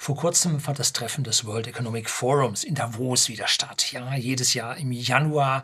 Vor 0.00 0.16
kurzem 0.16 0.60
fand 0.60 0.78
das 0.78 0.94
Treffen 0.94 1.24
des 1.24 1.44
World 1.44 1.66
Economic 1.66 2.08
Forums 2.08 2.64
in 2.64 2.74
Davos 2.74 3.28
wieder 3.28 3.46
statt. 3.46 3.92
Ja, 3.92 4.14
jedes 4.14 4.54
Jahr 4.54 4.78
im 4.78 4.92
Januar 4.92 5.62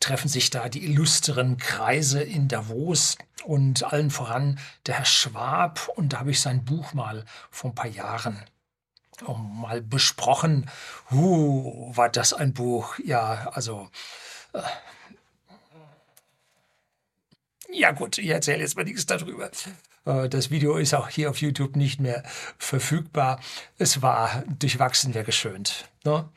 treffen 0.00 0.26
sich 0.26 0.50
da 0.50 0.68
die 0.68 0.84
illustren 0.84 1.58
Kreise 1.58 2.20
in 2.20 2.48
Davos 2.48 3.16
und 3.44 3.84
allen 3.84 4.10
voran 4.10 4.58
der 4.86 4.96
Herr 4.96 5.04
Schwab. 5.04 5.88
Und 5.94 6.12
da 6.12 6.18
habe 6.18 6.32
ich 6.32 6.40
sein 6.40 6.64
Buch 6.64 6.92
mal 6.92 7.24
vor 7.52 7.70
ein 7.70 7.76
paar 7.76 7.86
Jahren 7.86 8.44
mal 9.28 9.80
besprochen. 9.80 10.68
Uh, 11.12 11.96
war 11.96 12.08
das 12.08 12.32
ein 12.32 12.54
Buch? 12.54 12.98
Ja, 12.98 13.48
also. 13.52 13.90
Äh, 14.54 14.62
ja 17.70 17.92
gut, 17.92 18.18
ich 18.18 18.28
erzähle 18.28 18.62
jetzt 18.62 18.74
mal 18.74 18.82
nichts 18.82 19.06
darüber. 19.06 19.52
Äh, 20.04 20.28
das 20.28 20.50
Video 20.50 20.76
ist 20.76 20.94
auch 20.94 21.08
hier 21.08 21.30
auf 21.30 21.40
YouTube 21.40 21.76
nicht 21.76 22.00
mehr 22.00 22.22
verfügbar. 22.58 23.40
Es 23.78 24.02
war 24.02 24.44
durchwachsen, 24.58 25.14
wer 25.14 25.24
geschönt. 25.24 25.88
Ne? 26.04 26.28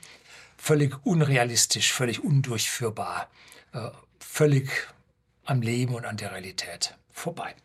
Völlig 0.58 1.06
unrealistisch, 1.06 1.94
völlig 1.94 2.24
undurchführbar, 2.24 3.30
äh, 3.74 3.90
völlig 4.20 4.70
am 5.46 5.62
Leben 5.62 5.94
und 5.94 6.06
an 6.06 6.18
der 6.18 6.32
Realität 6.32 6.96
vorbei. 7.12 7.56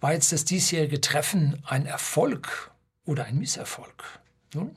War 0.00 0.12
jetzt 0.12 0.32
das 0.32 0.44
diesjährige 0.44 1.00
Treffen 1.00 1.62
ein 1.66 1.86
Erfolg 1.86 2.70
oder 3.04 3.24
ein 3.24 3.38
Misserfolg? 3.38 4.20
Nun, 4.54 4.76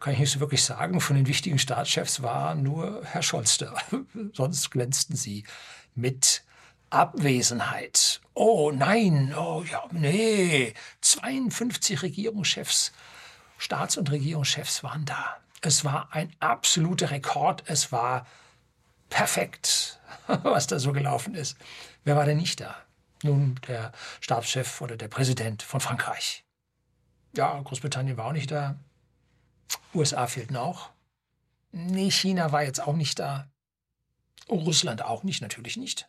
kann 0.00 0.14
ich 0.14 0.18
nicht 0.18 0.32
so 0.32 0.40
wirklich 0.40 0.64
sagen. 0.64 1.00
Von 1.00 1.16
den 1.16 1.26
wichtigen 1.26 1.58
Staatschefs 1.58 2.22
war 2.22 2.54
nur 2.54 3.04
Herr 3.04 3.22
Scholz 3.22 3.58
da. 3.58 3.76
Sonst 4.32 4.70
glänzten 4.70 5.16
sie 5.16 5.44
mit 5.94 6.42
Abwesenheit. 6.90 8.21
Oh 8.34 8.70
nein, 8.70 9.34
oh 9.36 9.62
ja, 9.70 9.84
nee. 9.90 10.74
52 11.00 12.02
Regierungschefs, 12.02 12.92
Staats- 13.58 13.96
und 13.96 14.10
Regierungschefs 14.10 14.82
waren 14.82 15.04
da. 15.04 15.36
Es 15.60 15.84
war 15.84 16.08
ein 16.12 16.34
absoluter 16.40 17.10
Rekord. 17.10 17.62
Es 17.66 17.92
war 17.92 18.26
perfekt, 19.10 20.00
was 20.26 20.66
da 20.66 20.78
so 20.78 20.92
gelaufen 20.92 21.34
ist. 21.34 21.56
Wer 22.04 22.16
war 22.16 22.24
denn 22.24 22.38
nicht 22.38 22.60
da? 22.60 22.76
Nun, 23.22 23.60
der 23.68 23.92
Stabschef 24.20 24.80
oder 24.80 24.96
der 24.96 25.08
Präsident 25.08 25.62
von 25.62 25.80
Frankreich. 25.80 26.44
Ja, 27.36 27.60
Großbritannien 27.60 28.16
war 28.16 28.26
auch 28.26 28.32
nicht 28.32 28.50
da. 28.50 28.76
USA 29.94 30.26
fehlten 30.26 30.56
auch. 30.56 30.90
Nee, 31.70 32.10
China 32.10 32.50
war 32.52 32.64
jetzt 32.64 32.80
auch 32.80 32.96
nicht 32.96 33.18
da. 33.18 33.48
Russland 34.48 35.02
auch 35.02 35.22
nicht, 35.22 35.40
natürlich 35.40 35.76
nicht. 35.76 36.08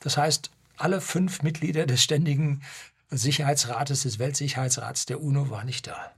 Das 0.00 0.16
heißt, 0.16 0.50
alle 0.78 1.00
fünf 1.00 1.42
Mitglieder 1.42 1.86
des 1.86 2.02
ständigen 2.02 2.62
Sicherheitsrates, 3.10 4.02
des 4.02 4.18
Weltsicherheitsrats 4.18 5.06
der 5.06 5.20
UNO 5.20 5.50
waren 5.50 5.66
nicht 5.66 5.86
da. 5.86 6.12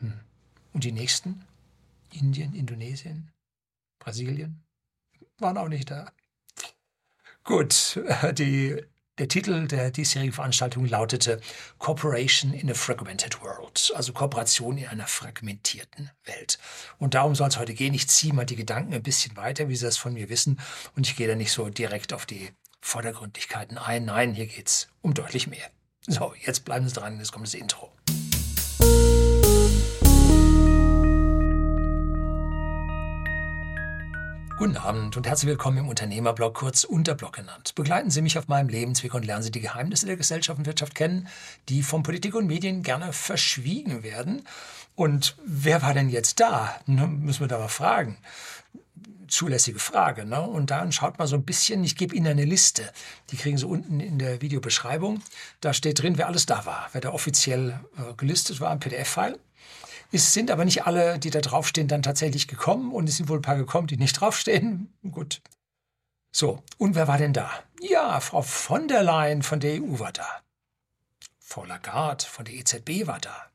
Hm. 0.00 0.20
Und 0.72 0.84
die 0.84 0.92
nächsten? 0.92 1.44
Indien, 2.12 2.54
Indonesien, 2.54 3.30
Brasilien? 3.98 4.62
Waren 5.38 5.58
auch 5.58 5.68
nicht 5.68 5.90
da. 5.90 6.12
Gut, 7.44 8.00
die 8.32 8.82
der 9.18 9.28
Titel 9.28 9.66
der 9.66 9.90
diesjährigen 9.90 10.34
Veranstaltung 10.34 10.84
lautete 10.84 11.40
Cooperation 11.78 12.52
in 12.52 12.70
a 12.70 12.74
Fragmented 12.74 13.40
World, 13.40 13.92
also 13.94 14.12
Kooperation 14.12 14.76
in 14.76 14.86
einer 14.88 15.06
fragmentierten 15.06 16.10
Welt. 16.24 16.58
Und 16.98 17.14
darum 17.14 17.34
soll 17.34 17.48
es 17.48 17.58
heute 17.58 17.72
gehen. 17.72 17.94
Ich 17.94 18.08
ziehe 18.08 18.34
mal 18.34 18.44
die 18.44 18.56
Gedanken 18.56 18.92
ein 18.92 19.02
bisschen 19.02 19.34
weiter, 19.36 19.70
wie 19.70 19.76
Sie 19.76 19.86
das 19.86 19.96
von 19.96 20.12
mir 20.12 20.28
wissen, 20.28 20.60
und 20.96 21.06
ich 21.06 21.16
gehe 21.16 21.28
da 21.28 21.34
nicht 21.34 21.52
so 21.52 21.68
direkt 21.70 22.12
auf 22.12 22.26
die 22.26 22.50
Vordergründigkeiten 22.86 23.78
ein. 23.78 24.04
Nein, 24.04 24.32
hier 24.32 24.46
geht 24.46 24.68
es 24.68 24.88
um 25.02 25.12
deutlich 25.12 25.48
mehr. 25.48 25.70
So, 26.06 26.32
jetzt 26.44 26.64
bleiben 26.64 26.88
Sie 26.88 26.94
dran, 26.94 27.18
jetzt 27.18 27.32
kommt 27.32 27.44
das 27.44 27.54
Intro. 27.54 27.90
Guten 34.56 34.76
Abend 34.78 35.16
und 35.16 35.26
herzlich 35.26 35.50
willkommen 35.50 35.78
im 35.78 35.88
Unternehmerblog, 35.88 36.54
kurz 36.54 36.84
Unterblog 36.84 37.32
genannt. 37.32 37.74
Begleiten 37.74 38.10
Sie 38.10 38.22
mich 38.22 38.38
auf 38.38 38.46
meinem 38.48 38.68
Lebensweg 38.68 39.12
und 39.14 39.26
lernen 39.26 39.42
Sie 39.42 39.50
die 39.50 39.60
Geheimnisse 39.60 40.06
der 40.06 40.16
Gesellschaft 40.16 40.58
und 40.58 40.66
Wirtschaft 40.66 40.94
kennen, 40.94 41.28
die 41.68 41.82
von 41.82 42.04
Politik 42.04 42.36
und 42.36 42.46
Medien 42.46 42.84
gerne 42.84 43.12
verschwiegen 43.12 44.04
werden. 44.04 44.46
Und 44.94 45.36
wer 45.44 45.82
war 45.82 45.92
denn 45.92 46.08
jetzt 46.08 46.40
da? 46.40 46.74
Ne, 46.86 47.06
müssen 47.06 47.40
wir 47.40 47.48
da 47.48 47.58
mal 47.58 47.68
fragen. 47.68 48.16
Zulässige 49.28 49.78
Frage. 49.78 50.24
Ne? 50.24 50.40
Und 50.40 50.70
dann 50.70 50.92
schaut 50.92 51.18
mal 51.18 51.26
so 51.26 51.36
ein 51.36 51.44
bisschen, 51.44 51.84
ich 51.84 51.96
gebe 51.96 52.14
Ihnen 52.14 52.28
eine 52.28 52.44
Liste. 52.44 52.90
Die 53.30 53.36
kriegen 53.36 53.58
Sie 53.58 53.66
unten 53.66 54.00
in 54.00 54.18
der 54.18 54.40
Videobeschreibung. 54.42 55.22
Da 55.60 55.72
steht 55.72 56.02
drin, 56.02 56.18
wer 56.18 56.26
alles 56.26 56.46
da 56.46 56.66
war, 56.66 56.88
wer 56.92 57.00
da 57.00 57.12
offiziell 57.12 57.80
äh, 57.98 58.14
gelistet 58.16 58.60
war 58.60 58.72
im 58.72 58.80
PDF-File. 58.80 59.38
Es 60.12 60.32
sind 60.32 60.50
aber 60.50 60.64
nicht 60.64 60.86
alle, 60.86 61.18
die 61.18 61.30
da 61.30 61.40
draufstehen, 61.40 61.88
dann 61.88 62.02
tatsächlich 62.02 62.48
gekommen 62.48 62.92
und 62.92 63.08
es 63.08 63.16
sind 63.16 63.28
wohl 63.28 63.38
ein 63.38 63.42
paar 63.42 63.56
gekommen, 63.56 63.86
die 63.86 63.96
nicht 63.96 64.12
draufstehen. 64.20 64.92
Gut. 65.10 65.40
So, 66.32 66.62
und 66.78 66.94
wer 66.94 67.08
war 67.08 67.18
denn 67.18 67.32
da? 67.32 67.50
Ja, 67.80 68.20
Frau 68.20 68.42
von 68.42 68.88
der 68.88 69.02
Leyen 69.02 69.42
von 69.42 69.60
der 69.60 69.82
EU 69.82 69.98
war 69.98 70.12
da. 70.12 70.42
Frau 71.38 71.64
Lagarde 71.64 72.24
von 72.24 72.44
der 72.44 72.54
EZB 72.54 73.06
war 73.06 73.20
da. 73.20 73.50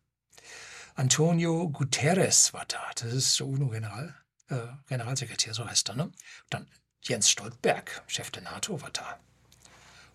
Antonio 0.96 1.70
Guterres 1.70 2.54
war 2.54 2.66
da. 2.68 2.80
Das 2.96 3.14
ist 3.14 3.40
der 3.40 3.48
UNO-General, 3.48 4.16
äh, 4.52 4.68
Generalsekretär, 4.88 5.54
so 5.54 5.68
heißt 5.68 5.90
er. 5.90 5.96
Ne? 5.96 6.12
Dann 6.50 6.68
Jens 7.02 7.30
Stoltenberg, 7.30 8.04
Chef 8.08 8.30
der 8.32 8.44
NATO, 8.44 8.82
war 8.82 8.92
da. 8.92 9.20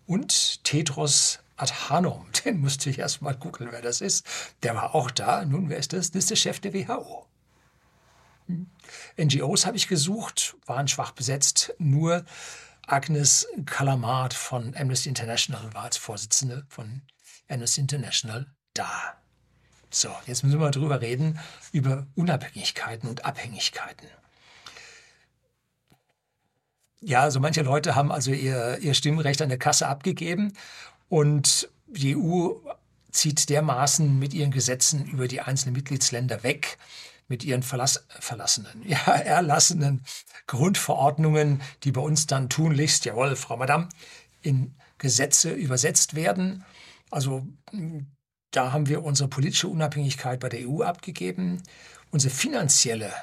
Und 0.05 0.63
Tedros 0.63 1.39
Adhanom, 1.57 2.27
den 2.45 2.61
musste 2.61 2.89
ich 2.89 2.99
erst 2.99 3.21
mal 3.21 3.35
googeln, 3.35 3.71
wer 3.71 3.81
das 3.81 4.01
ist. 4.01 4.25
Der 4.63 4.75
war 4.75 4.95
auch 4.95 5.11
da. 5.11 5.43
Nun, 5.43 5.69
wer 5.69 5.77
ist 5.77 5.93
das? 5.93 6.11
Das 6.11 6.23
ist 6.23 6.29
der 6.29 6.35
Chef 6.35 6.59
der 6.59 6.73
WHO. 6.73 7.27
Hm. 8.45 8.69
NGOs 9.19 9.65
habe 9.65 9.75
ich 9.75 9.87
gesucht, 9.87 10.55
waren 10.65 10.87
schwach 10.87 11.11
besetzt. 11.11 11.73
Nur 11.79 12.25
Agnes 12.85 13.47
Kalamat 13.65 14.33
von 14.33 14.73
Amnesty 14.77 15.09
International 15.09 15.73
war 15.73 15.83
als 15.83 15.97
Vorsitzende 15.97 16.65
von 16.69 17.01
Amnesty 17.49 17.81
International 17.81 18.47
da. 18.73 19.17
So, 19.89 20.09
jetzt 20.25 20.43
müssen 20.43 20.59
wir 20.59 20.65
mal 20.65 20.71
drüber 20.71 21.01
reden, 21.01 21.39
über 21.71 22.07
Unabhängigkeiten 22.15 23.09
und 23.09 23.25
Abhängigkeiten. 23.25 24.07
Ja, 27.01 27.21
also 27.21 27.39
manche 27.39 27.61
Leute 27.61 27.95
haben 27.95 28.11
also 28.11 28.31
ihr, 28.31 28.79
ihr 28.79 28.93
Stimmrecht 28.93 29.41
an 29.41 29.49
der 29.49 29.59
Kasse 29.59 29.87
abgegeben 29.87 30.53
und 31.09 31.69
die 31.87 32.15
EU 32.15 32.53
zieht 33.11 33.49
dermaßen 33.49 34.17
mit 34.17 34.33
ihren 34.33 34.51
Gesetzen 34.51 35.05
über 35.05 35.27
die 35.27 35.41
einzelnen 35.41 35.75
Mitgliedsländer 35.75 36.43
weg, 36.43 36.77
mit 37.27 37.43
ihren 37.43 37.63
verlass 37.63 38.05
verlassenen, 38.19 38.83
ja, 38.85 38.97
erlassenen 38.97 40.03
Grundverordnungen, 40.47 41.61
die 41.83 41.91
bei 41.91 42.01
uns 42.01 42.25
dann 42.25 42.49
tunlichst, 42.49 43.05
jawohl, 43.05 43.35
Frau 43.35 43.57
Madame, 43.57 43.89
in 44.41 44.75
Gesetze 44.97 45.51
übersetzt 45.51 46.15
werden. 46.15 46.65
Also 47.11 47.45
da 48.51 48.71
haben 48.71 48.87
wir 48.87 49.03
unsere 49.03 49.29
politische 49.29 49.67
Unabhängigkeit 49.67 50.39
bei 50.39 50.49
der 50.49 50.67
EU 50.67 50.81
abgegeben, 50.81 51.61
unsere 52.11 52.33
finanzielle 52.33 53.13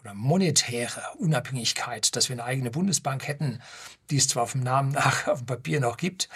oder 0.00 0.14
monetäre 0.14 1.02
Unabhängigkeit, 1.18 2.14
dass 2.16 2.28
wir 2.28 2.34
eine 2.34 2.44
eigene 2.44 2.70
Bundesbank 2.70 3.26
hätten, 3.26 3.60
die 4.10 4.16
es 4.16 4.28
zwar 4.28 4.44
auf 4.44 4.52
dem 4.52 4.62
Namen 4.62 4.92
nach 4.92 5.26
auf 5.28 5.40
dem 5.40 5.46
Papier 5.46 5.80
noch 5.80 5.96
gibt, 5.96 6.28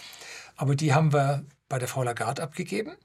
aber 0.56 0.76
die 0.76 0.94
haben 0.94 1.12
wir 1.12 1.44
bei 1.68 1.78
der 1.78 1.88
Frau 1.88 2.02
Lagarde 2.02 2.42
abgegeben. 2.42 2.96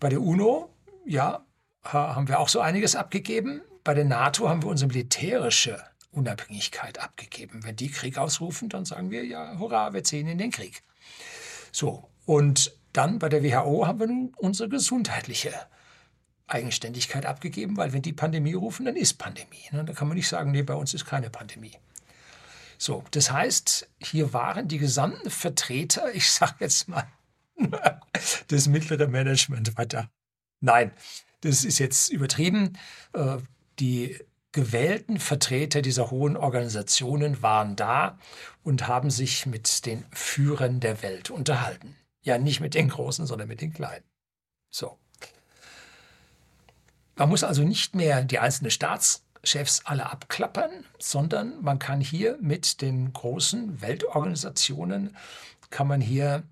Bei 0.00 0.08
der 0.08 0.20
UNO, 0.20 0.70
ja, 1.04 1.44
haben 1.82 2.28
wir 2.28 2.38
auch 2.38 2.48
so 2.48 2.60
einiges 2.60 2.96
abgegeben. 2.96 3.62
Bei 3.82 3.94
der 3.94 4.04
NATO 4.04 4.48
haben 4.48 4.62
wir 4.62 4.70
unsere 4.70 4.88
militärische 4.88 5.82
Unabhängigkeit 6.10 6.98
abgegeben. 6.98 7.64
Wenn 7.64 7.76
die 7.76 7.90
Krieg 7.90 8.16
ausrufen, 8.16 8.68
dann 8.68 8.84
sagen 8.84 9.10
wir, 9.10 9.24
ja, 9.24 9.58
hurra, 9.58 9.92
wir 9.92 10.04
ziehen 10.04 10.26
in 10.26 10.38
den 10.38 10.50
Krieg. 10.50 10.82
So, 11.72 12.08
und 12.24 12.72
dann 12.92 13.18
bei 13.18 13.28
der 13.28 13.42
WHO 13.42 13.86
haben 13.86 14.00
wir 14.00 14.06
nun 14.06 14.32
unsere 14.36 14.68
gesundheitliche 14.68 15.52
Eigenständigkeit 16.46 17.26
abgegeben, 17.26 17.76
weil 17.76 17.92
wenn 17.92 18.02
die 18.02 18.12
Pandemie 18.12 18.54
rufen, 18.54 18.84
dann 18.84 18.96
ist 18.96 19.14
Pandemie. 19.14 19.64
Ne? 19.72 19.84
Da 19.84 19.92
kann 19.92 20.08
man 20.08 20.16
nicht 20.16 20.28
sagen, 20.28 20.50
nee, 20.50 20.62
bei 20.62 20.74
uns 20.74 20.92
ist 20.92 21.06
keine 21.06 21.30
Pandemie. 21.30 21.72
So, 22.76 23.04
das 23.12 23.30
heißt, 23.30 23.88
hier 23.98 24.32
waren 24.32 24.68
die 24.68 24.78
gesamten 24.78 25.30
Vertreter, 25.30 26.14
ich 26.14 26.30
sage 26.30 26.56
jetzt 26.60 26.88
mal, 26.88 27.06
das 28.48 28.66
mittlere 28.66 29.08
Management 29.08 29.72
da. 29.88 30.10
Nein, 30.60 30.92
das 31.40 31.64
ist 31.64 31.78
jetzt 31.78 32.10
übertrieben. 32.10 32.78
Äh, 33.12 33.38
die 33.78 34.18
gewählten 34.52 35.18
Vertreter 35.18 35.82
dieser 35.82 36.10
hohen 36.10 36.36
Organisationen 36.36 37.42
waren 37.42 37.74
da 37.74 38.18
und 38.62 38.86
haben 38.86 39.10
sich 39.10 39.46
mit 39.46 39.84
den 39.84 40.04
Führern 40.12 40.80
der 40.80 41.02
Welt 41.02 41.30
unterhalten. 41.30 41.96
Ja, 42.22 42.38
nicht 42.38 42.60
mit 42.60 42.74
den 42.74 42.88
Großen, 42.88 43.26
sondern 43.26 43.48
mit 43.48 43.60
den 43.60 43.72
Kleinen. 43.72 44.04
So. 44.70 44.98
Man 47.16 47.28
muss 47.28 47.44
also 47.44 47.62
nicht 47.62 47.94
mehr 47.94 48.24
die 48.24 48.38
einzelnen 48.38 48.70
Staats- 48.70 49.24
Chefs 49.46 49.82
alle 49.84 50.10
abklappern, 50.10 50.70
sondern 50.98 51.62
man 51.62 51.78
kann 51.78 52.00
hier 52.00 52.38
mit 52.40 52.80
den 52.80 53.12
großen 53.12 53.80
Weltorganisationen, 53.80 55.16
kann 55.70 55.86
man 55.86 56.00
hier 56.00 56.42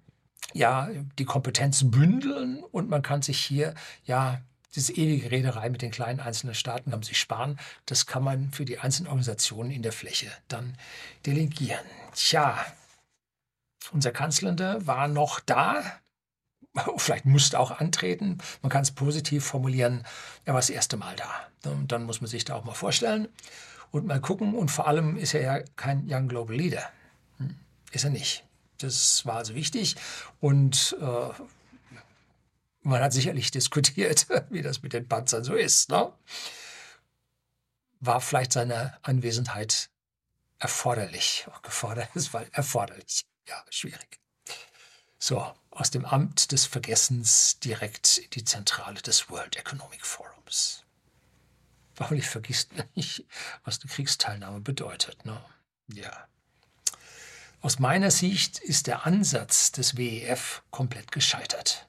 ja 0.53 0.91
die 1.19 1.25
Kompetenz 1.25 1.91
bündeln 1.91 2.63
und 2.63 2.91
man 2.91 3.03
kann 3.03 3.23
sich 3.23 3.43
hier 3.43 3.75
ja 4.05 4.41
diese 4.75 4.95
ewige 4.95 5.31
Rederei 5.31 5.69
mit 5.69 5.83
den 5.83 5.91
kleinen 5.91 6.21
einzelnen 6.21 6.55
Staaten 6.55 6.91
kann 6.91 7.03
sich 7.03 7.19
sparen. 7.19 7.59
Das 7.85 8.07
kann 8.07 8.25
man 8.25 8.51
für 8.53 8.65
die 8.65 8.79
einzelnen 8.79 9.09
Organisationen 9.09 9.71
in 9.71 9.83
der 9.83 9.93
Fläche 9.93 10.31
dann 10.49 10.77
delegieren. 11.27 11.85
Tja, 12.15 12.59
unser 13.93 14.13
Kanzler 14.13 14.87
war 14.87 15.09
noch 15.09 15.41
da. 15.41 15.83
Vielleicht 16.97 17.25
musste 17.25 17.59
auch 17.59 17.71
antreten. 17.71 18.39
Man 18.63 18.71
kann 18.71 18.83
es 18.83 18.91
positiv 18.91 19.45
formulieren. 19.45 20.05
Er 20.45 20.55
war 20.55 20.61
das 20.61 20.71
erste 20.71 20.97
Mal 20.97 21.17
da. 21.17 21.71
Und 21.71 21.93
dann 21.93 22.05
muss 22.05 22.21
man 22.21 22.29
sich 22.29 22.45
da 22.45 22.55
auch 22.55 22.65
mal 22.65 22.75
vorstellen 22.75 23.29
und 23.91 24.07
mal 24.07 24.21
gucken. 24.21 24.55
Und 24.55 24.71
vor 24.71 24.87
allem 24.87 25.17
ist 25.17 25.35
er 25.35 25.43
ja 25.43 25.59
kein 25.77 26.07
Young 26.09 26.29
Global 26.29 26.57
Leader. 26.57 26.89
Hm, 27.39 27.57
ist 27.93 28.05
er 28.05 28.11
nicht. 28.11 28.45
Das 28.79 29.25
war 29.27 29.37
also 29.37 29.55
wichtig. 29.55 29.97
Und 30.41 30.97
äh, 31.01 31.29
man 32.83 33.03
hat 33.03 33.13
sicherlich 33.13 33.51
diskutiert, 33.53 34.27
wie 34.51 34.63
das 34.63 34.83
mit 34.83 34.93
den 34.93 35.07
Panzern 35.07 35.45
so 35.45 35.55
ist. 35.55 35.91
Ne? 35.91 36.13
War 38.01 38.21
vielleicht 38.21 38.53
seine 38.53 38.99
Anwesenheit 39.03 39.91
erforderlich? 40.59 41.47
Oh, 41.49 41.61
gefordert, 41.63 42.09
es 42.15 42.33
war 42.33 42.45
erforderlich. 42.53 43.25
Ja, 43.47 43.63
schwierig. 43.71 44.22
So, 45.25 45.55
aus 45.71 45.93
dem 45.93 46.05
Amt 46.05 46.51
des 46.51 46.67
Vergessens 46.67 47.61
direkt 47.61 48.19
in 48.19 48.31
die 48.31 48.45
Zentrale 48.45 49.01
des 49.01 49.31
World 49.31 49.55
Economic 49.55 50.05
Forums. 50.05 50.83
Hoffentlich 52.01 52.29
vergisst 52.29 52.71
nicht, 52.97 53.25
was 53.63 53.81
eine 53.81 53.93
Kriegsteilnahme 53.93 54.59
bedeutet. 54.59 55.25
Ne? 55.25 55.41
Ja. 55.95 56.27
Aus 57.61 57.79
meiner 57.79 58.11
Sicht 58.11 58.59
ist 58.59 58.89
der 58.89 59.07
Ansatz 59.07 59.71
des 59.71 59.97
WEF 59.97 60.65
komplett 60.73 61.13
gescheitert. 61.13 61.87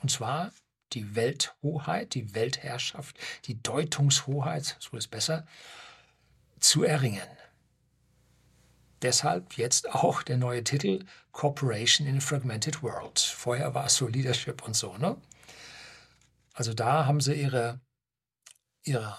Und 0.00 0.10
zwar 0.10 0.50
die 0.94 1.14
Welthoheit, 1.14 2.14
die 2.14 2.34
Weltherrschaft, 2.34 3.14
die 3.44 3.62
Deutungshoheit, 3.62 4.78
so 4.80 4.96
ist 4.96 5.08
besser, 5.08 5.46
zu 6.60 6.82
erringen. 6.82 7.28
Deshalb 9.02 9.56
jetzt 9.56 9.90
auch 9.94 10.22
der 10.22 10.36
neue 10.36 10.62
Titel 10.62 11.04
Cooperation 11.32 12.06
in 12.06 12.18
a 12.18 12.20
Fragmented 12.20 12.82
World. 12.82 13.18
Vorher 13.18 13.74
war 13.74 13.86
es 13.86 13.96
so 13.96 14.06
Leadership 14.06 14.62
und 14.66 14.76
so, 14.76 14.96
ne? 14.98 15.16
Also 16.52 16.74
da 16.74 17.06
haben 17.06 17.20
sie 17.20 17.34
ihre, 17.34 17.80
ihre, 18.82 19.16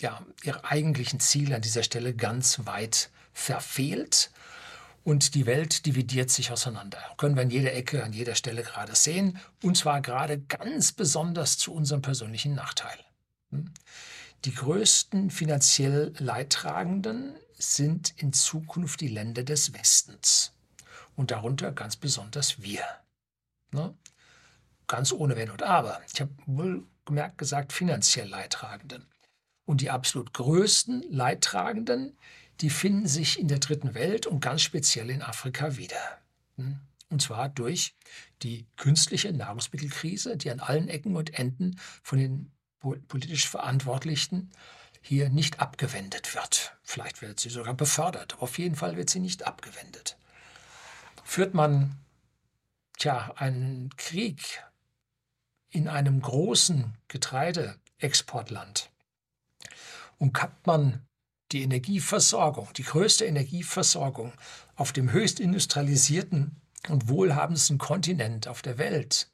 ja, 0.00 0.24
ihre 0.42 0.64
eigentlichen 0.64 1.20
Ziele 1.20 1.56
an 1.56 1.62
dieser 1.62 1.82
Stelle 1.82 2.14
ganz 2.14 2.64
weit 2.64 3.10
verfehlt 3.32 4.30
und 5.04 5.34
die 5.34 5.46
Welt 5.46 5.84
dividiert 5.86 6.30
sich 6.30 6.52
auseinander. 6.52 6.98
Können 7.16 7.34
wir 7.34 7.42
an 7.42 7.50
jeder 7.50 7.74
Ecke, 7.74 8.04
an 8.04 8.12
jeder 8.12 8.34
Stelle 8.34 8.62
gerade 8.62 8.94
sehen. 8.94 9.38
Und 9.62 9.76
zwar 9.76 10.00
gerade 10.00 10.40
ganz 10.40 10.92
besonders 10.92 11.58
zu 11.58 11.74
unserem 11.74 12.02
persönlichen 12.02 12.54
Nachteil. 12.54 12.98
Hm? 13.50 13.72
Die 14.44 14.54
größten 14.54 15.30
finanziell 15.30 16.12
Leidtragenden 16.18 17.34
sind 17.62 18.14
in 18.16 18.32
Zukunft 18.32 19.00
die 19.00 19.08
Länder 19.08 19.42
des 19.42 19.72
Westens. 19.72 20.52
Und 21.14 21.30
darunter 21.30 21.72
ganz 21.72 21.96
besonders 21.96 22.62
wir. 22.62 22.84
Ne? 23.70 23.94
Ganz 24.86 25.12
ohne 25.12 25.36
Wenn 25.36 25.50
und 25.50 25.62
Aber. 25.62 26.00
Ich 26.12 26.20
habe 26.20 26.32
wohl 26.46 26.84
gemerkt 27.04 27.38
gesagt, 27.38 27.72
finanziell 27.72 28.28
Leidtragenden. 28.28 29.06
Und 29.64 29.80
die 29.80 29.90
absolut 29.90 30.32
größten 30.34 31.04
Leidtragenden, 31.10 32.16
die 32.60 32.70
finden 32.70 33.06
sich 33.06 33.38
in 33.38 33.48
der 33.48 33.58
dritten 33.58 33.94
Welt 33.94 34.26
und 34.26 34.40
ganz 34.40 34.62
speziell 34.62 35.10
in 35.10 35.22
Afrika 35.22 35.76
wieder. 35.76 36.18
Hm? 36.56 36.80
Und 37.10 37.22
zwar 37.22 37.48
durch 37.48 37.94
die 38.42 38.66
künstliche 38.76 39.32
Nahrungsmittelkrise, 39.32 40.36
die 40.36 40.50
an 40.50 40.60
allen 40.60 40.88
Ecken 40.88 41.14
und 41.14 41.38
Enden 41.38 41.78
von 42.02 42.18
den 42.18 42.50
politisch 42.80 43.48
Verantwortlichen 43.48 44.50
hier 45.02 45.28
nicht 45.28 45.60
abgewendet 45.60 46.34
wird. 46.34 46.76
Vielleicht 46.82 47.20
wird 47.20 47.40
sie 47.40 47.50
sogar 47.50 47.74
befördert, 47.74 48.34
aber 48.34 48.44
auf 48.44 48.58
jeden 48.58 48.76
Fall 48.76 48.96
wird 48.96 49.10
sie 49.10 49.20
nicht 49.20 49.46
abgewendet. 49.46 50.16
Führt 51.24 51.54
man 51.54 51.98
tja, 52.98 53.32
einen 53.36 53.94
Krieg 53.96 54.62
in 55.70 55.88
einem 55.88 56.20
großen 56.20 56.94
Getreideexportland 57.08 58.90
und 60.18 60.32
kappt 60.32 60.66
man 60.66 61.06
die 61.50 61.62
Energieversorgung, 61.62 62.68
die 62.76 62.84
größte 62.84 63.24
Energieversorgung 63.24 64.32
auf 64.76 64.92
dem 64.92 65.12
höchst 65.12 65.40
industrialisierten 65.40 66.56
und 66.88 67.08
wohlhabendsten 67.08 67.78
Kontinent 67.78 68.48
auf 68.48 68.62
der 68.62 68.78
Welt, 68.78 69.30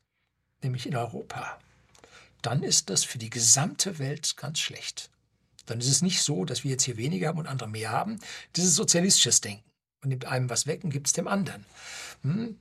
nämlich 0.62 0.87
in 0.87 0.97
Europa, 0.97 1.59
dann 2.43 2.62
ist 2.62 2.91
das 2.91 3.05
für 3.05 3.19
die 3.19 3.31
gesamte 3.31 3.99
Welt 3.99 4.37
ganz 4.37 4.59
schlecht. 4.59 5.11
Dann 5.69 5.81
ist 5.81 5.88
es 5.88 6.03
nicht 6.03 6.23
so, 6.23 6.44
dass 6.44 6.65
wir 6.65 6.70
jetzt 6.70 6.85
hier 6.85 6.97
weniger 6.97 7.29
haben 7.29 7.38
und 7.38 7.47
andere 7.47 7.69
mehr 7.69 7.91
haben. 7.91 8.19
Das 8.55 8.65
ist 8.65 8.75
sozialistisches 8.75 9.41
Denken. 9.41 9.70
Man 10.00 10.11
nimmt 10.11 10.25
einem 10.25 10.49
was 10.49 10.67
weg 10.67 10.85
und 10.85 10.91
gibt 10.91 11.09
es 11.09 11.12
dem 11.12 11.29
anderen. 11.29 11.65
Hm? 12.23 12.59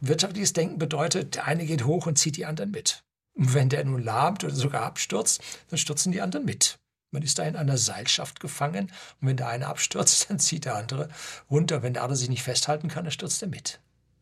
Wirtschaftliches 0.00 0.52
Denken 0.52 0.78
bedeutet, 0.78 1.34
der 1.34 1.44
eine 1.44 1.66
geht 1.66 1.84
hoch 1.84 2.06
und 2.06 2.18
zieht 2.18 2.36
die 2.36 2.46
anderen 2.46 2.70
mit. 2.70 3.04
Und 3.34 3.54
wenn 3.54 3.68
der 3.68 3.84
nun 3.84 4.02
lahmt 4.02 4.44
oder 4.44 4.54
sogar 4.54 4.82
abstürzt, 4.82 5.42
dann 5.68 5.78
stürzen 5.78 6.12
die 6.12 6.20
anderen 6.20 6.44
mit. 6.44 6.78
Man 7.10 7.22
ist 7.22 7.38
da 7.38 7.44
in 7.44 7.56
einer 7.56 7.76
Seilschaft 7.76 8.40
gefangen 8.40 8.90
und 9.20 9.28
wenn 9.28 9.36
der 9.36 9.48
eine 9.48 9.66
abstürzt, 9.66 10.26
dann 10.30 10.38
zieht 10.38 10.64
der 10.64 10.76
andere 10.76 11.08
runter. 11.50 11.82
Wenn 11.82 11.94
der 11.94 12.02
andere 12.02 12.16
sich 12.16 12.28
nicht 12.28 12.42
festhalten 12.42 12.88
kann, 12.88 13.04
dann 13.04 13.12
stürzt 13.12 13.42
er 13.42 13.48
mit. 13.48 13.80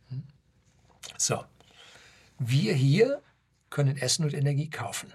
Hm? 0.09 0.25
So, 1.17 1.45
wir 2.39 2.75
hier 2.75 3.23
können 3.71 3.97
Essen 3.97 4.25
und 4.25 4.35
Energie 4.35 4.69
kaufen. 4.69 5.12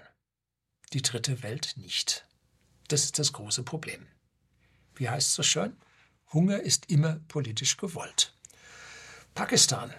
Die 0.92 1.02
dritte 1.02 1.42
Welt 1.42 1.74
nicht. 1.76 2.26
Das 2.88 3.04
ist 3.04 3.18
das 3.18 3.32
große 3.32 3.62
Problem. 3.62 4.06
Wie 4.94 5.08
heißt 5.08 5.28
es 5.28 5.34
so 5.34 5.42
schön? 5.42 5.76
Hunger 6.32 6.60
ist 6.60 6.90
immer 6.90 7.20
politisch 7.28 7.76
gewollt. 7.76 8.34
Pakistan. 9.34 9.92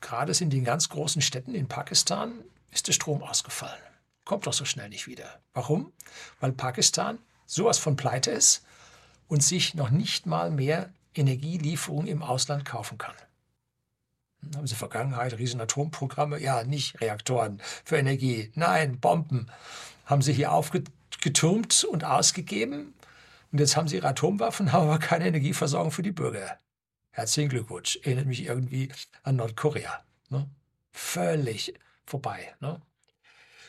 Gerade 0.00 0.32
in 0.40 0.50
den 0.50 0.64
ganz 0.64 0.88
großen 0.88 1.22
Städten 1.22 1.54
in 1.54 1.68
Pakistan 1.68 2.44
ist 2.70 2.88
der 2.88 2.92
Strom 2.92 3.22
ausgefallen 3.22 3.80
kommt 4.24 4.46
doch 4.46 4.52
so 4.52 4.64
schnell 4.64 4.88
nicht 4.88 5.06
wieder. 5.06 5.40
Warum? 5.52 5.92
Weil 6.40 6.52
Pakistan 6.52 7.18
sowas 7.46 7.78
von 7.78 7.96
pleite 7.96 8.30
ist 8.30 8.64
und 9.28 9.42
sich 9.42 9.74
noch 9.74 9.90
nicht 9.90 10.26
mal 10.26 10.50
mehr 10.50 10.92
Energielieferungen 11.14 12.06
im 12.06 12.22
Ausland 12.22 12.64
kaufen 12.64 12.98
kann. 12.98 13.14
Hm, 14.40 14.56
haben 14.56 14.66
Sie 14.66 14.74
Vergangenheit, 14.74 15.38
riesen 15.38 15.60
Atomprogramme? 15.60 16.40
Ja, 16.40 16.64
nicht 16.64 17.00
Reaktoren 17.00 17.60
für 17.84 17.96
Energie. 17.96 18.50
Nein, 18.54 18.98
Bomben 19.00 19.50
haben 20.06 20.22
Sie 20.22 20.32
hier 20.32 20.52
aufgetürmt 21.22 21.84
und 21.84 22.02
ausgegeben. 22.02 22.94
Und 23.52 23.60
jetzt 23.60 23.76
haben 23.76 23.86
Sie 23.86 23.96
Ihre 23.96 24.08
Atomwaffen, 24.08 24.72
haben 24.72 24.88
aber 24.88 24.98
keine 24.98 25.28
Energieversorgung 25.28 25.92
für 25.92 26.02
die 26.02 26.10
Bürger. 26.10 26.58
Herzlichen 27.12 27.50
Glückwunsch. 27.50 28.00
Erinnert 28.02 28.26
mich 28.26 28.44
irgendwie 28.44 28.90
an 29.22 29.36
Nordkorea. 29.36 30.02
Ne? 30.30 30.48
Völlig 30.90 31.74
vorbei. 32.06 32.52
Ne? 32.60 32.82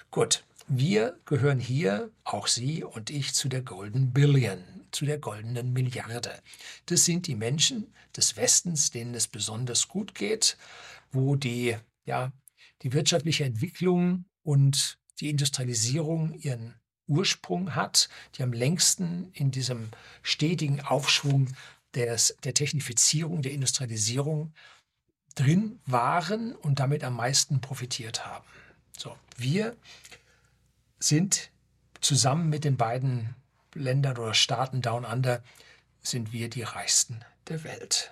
Gut, 0.10 0.44
wir 0.68 1.20
gehören 1.26 1.60
hier, 1.60 2.10
auch 2.24 2.48
Sie 2.48 2.84
und 2.84 3.12
ich, 3.12 3.36
zu 3.36 3.50
der 3.50 3.62
Golden 3.62 4.14
Billion, 4.14 4.64
zu 4.92 5.06
der 5.06 5.20
goldenen 5.20 5.74
Milliarde. 5.74 6.32
Das 6.88 7.06
sind 7.06 7.28
die 7.28 7.36
Menschen 7.36 7.94
des 8.18 8.36
Westens, 8.36 8.90
denen 8.90 9.14
es 9.14 9.28
besonders 9.28 9.88
gut 9.88 10.16
geht, 10.16 10.58
wo 11.12 11.36
die, 11.36 11.78
ja, 12.06 12.32
die 12.82 12.94
wirtschaftliche 12.94 13.44
Entwicklung 13.44 14.26
und 14.42 14.98
die 15.20 15.30
Industrialisierung 15.30 16.34
ihren 16.34 16.74
Ursprung 17.08 17.76
hat, 17.76 18.10
die 18.36 18.44
am 18.44 18.54
längsten 18.54 19.32
in 19.34 19.52
diesem 19.52 19.90
stetigen 20.22 20.82
Aufschwung 20.82 21.50
des, 21.94 22.36
der 22.44 22.54
Technifizierung, 22.54 23.42
der 23.42 23.52
Industrialisierung 23.52 24.54
drin 25.36 25.80
waren 25.86 26.56
und 26.56 26.80
damit 26.80 27.04
am 27.04 27.16
meisten 27.16 27.62
profitiert 27.62 28.26
haben. 28.26 28.46
So, 28.98 29.16
wir 29.38 29.76
sind 31.00 31.52
zusammen 32.02 32.50
mit 32.50 32.64
den 32.64 32.78
beiden 32.78 33.36
Ländern 33.74 34.18
oder 34.18 34.34
Staaten 34.34 34.82
Down 34.82 35.06
Under 35.06 35.44
sind 36.02 36.32
wir 36.34 36.50
die 36.50 36.62
reichsten 36.62 37.24
der 37.48 37.64
Welt. 37.64 38.12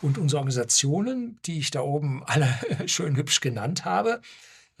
Und 0.00 0.18
unsere 0.18 0.38
Organisationen, 0.38 1.38
die 1.44 1.58
ich 1.58 1.70
da 1.70 1.80
oben 1.80 2.24
alle 2.24 2.48
schön 2.86 3.16
hübsch 3.16 3.40
genannt 3.40 3.84
habe, 3.84 4.20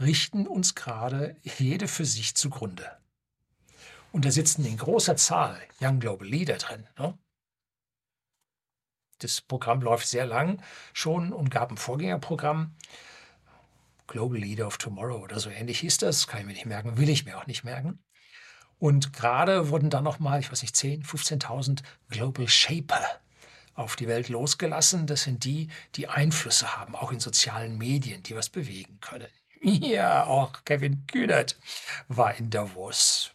richten 0.00 0.46
uns 0.46 0.74
gerade 0.74 1.36
jede 1.42 1.88
für 1.88 2.04
sich 2.04 2.34
zugrunde. 2.34 2.90
Und 4.14 4.24
da 4.24 4.30
sitzen 4.30 4.64
in 4.64 4.76
großer 4.76 5.16
Zahl 5.16 5.60
Young 5.80 5.98
Global 5.98 6.28
Leader 6.28 6.56
drin. 6.56 6.86
Ne? 6.96 7.18
Das 9.18 9.40
Programm 9.40 9.80
läuft 9.80 10.06
sehr 10.06 10.24
lang 10.24 10.62
schon 10.92 11.32
und 11.32 11.50
gab 11.50 11.72
ein 11.72 11.76
Vorgängerprogramm. 11.76 12.76
Global 14.06 14.38
Leader 14.38 14.68
of 14.68 14.78
Tomorrow 14.78 15.20
oder 15.20 15.40
so 15.40 15.50
ähnlich 15.50 15.80
hieß 15.80 15.98
das. 15.98 16.28
Kann 16.28 16.38
ich 16.38 16.46
mir 16.46 16.52
nicht 16.52 16.64
merken, 16.64 16.96
will 16.96 17.08
ich 17.08 17.24
mir 17.24 17.36
auch 17.36 17.48
nicht 17.48 17.64
merken. 17.64 18.04
Und 18.78 19.12
gerade 19.12 19.70
wurden 19.70 19.90
dann 19.90 20.04
nochmal, 20.04 20.38
ich 20.38 20.52
weiß 20.52 20.62
nicht, 20.62 20.76
10.000, 20.76 21.04
15.000 21.42 21.82
Global 22.08 22.46
Shaper 22.46 23.04
auf 23.74 23.96
die 23.96 24.06
Welt 24.06 24.28
losgelassen. 24.28 25.08
Das 25.08 25.24
sind 25.24 25.42
die, 25.42 25.70
die 25.96 26.06
Einflüsse 26.06 26.76
haben, 26.76 26.94
auch 26.94 27.10
in 27.10 27.18
sozialen 27.18 27.78
Medien, 27.78 28.22
die 28.22 28.36
was 28.36 28.48
bewegen 28.48 29.00
können. 29.00 29.26
Ja, 29.60 30.26
auch 30.26 30.62
Kevin 30.64 31.04
Kühnert 31.08 31.58
war 32.06 32.34
in 32.36 32.50
Davos. 32.50 33.34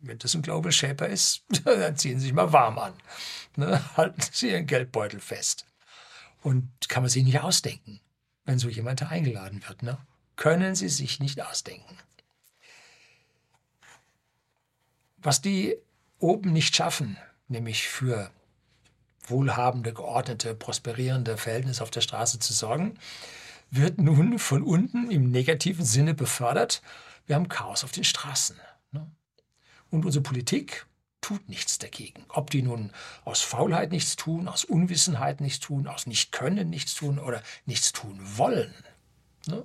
Wenn 0.00 0.18
das 0.18 0.34
ein 0.34 0.42
Global 0.42 0.72
Shaper 0.72 1.08
ist, 1.08 1.44
dann 1.64 1.96
ziehen 1.96 2.18
Sie 2.18 2.26
sich 2.26 2.34
mal 2.34 2.52
warm 2.52 2.78
an. 2.78 2.94
Ne? 3.56 3.80
Halten 3.96 4.20
Sie 4.32 4.50
Ihren 4.50 4.66
Geldbeutel 4.66 5.20
fest. 5.20 5.66
Und 6.42 6.70
kann 6.88 7.02
man 7.02 7.10
sich 7.10 7.24
nicht 7.24 7.40
ausdenken, 7.40 8.00
wenn 8.44 8.58
so 8.58 8.68
jemand 8.68 9.02
eingeladen 9.02 9.62
wird. 9.66 9.82
Ne? 9.82 9.98
Können 10.36 10.74
Sie 10.76 10.88
sich 10.88 11.18
nicht 11.18 11.42
ausdenken. 11.42 11.98
Was 15.16 15.40
die 15.40 15.76
oben 16.18 16.52
nicht 16.52 16.76
schaffen, 16.76 17.16
nämlich 17.48 17.88
für 17.88 18.30
wohlhabende, 19.26 19.92
geordnete, 19.92 20.54
prosperierende 20.54 21.36
Verhältnisse 21.36 21.82
auf 21.82 21.90
der 21.90 22.00
Straße 22.00 22.38
zu 22.38 22.52
sorgen, 22.52 22.98
wird 23.70 23.98
nun 23.98 24.38
von 24.38 24.62
unten 24.62 25.10
im 25.10 25.30
negativen 25.30 25.84
Sinne 25.84 26.14
befördert. 26.14 26.82
Wir 27.26 27.34
haben 27.34 27.48
Chaos 27.48 27.82
auf 27.82 27.90
den 27.90 28.04
Straßen. 28.04 28.56
Ne? 29.96 30.00
Und 30.00 30.06
unsere 30.06 30.22
Politik 30.22 30.86
tut 31.20 31.48
nichts 31.48 31.78
dagegen. 31.78 32.24
Ob 32.28 32.50
die 32.50 32.62
nun 32.62 32.92
aus 33.24 33.40
Faulheit 33.40 33.90
nichts 33.90 34.16
tun, 34.16 34.48
aus 34.48 34.64
Unwissenheit 34.64 35.40
nichts 35.40 35.60
tun, 35.60 35.86
aus 35.86 36.06
Nichtkönnen 36.06 36.70
nichts 36.70 36.94
tun 36.94 37.18
oder 37.18 37.42
nichts 37.64 37.92
tun 37.92 38.20
wollen. 38.36 38.74
Ne? 39.46 39.64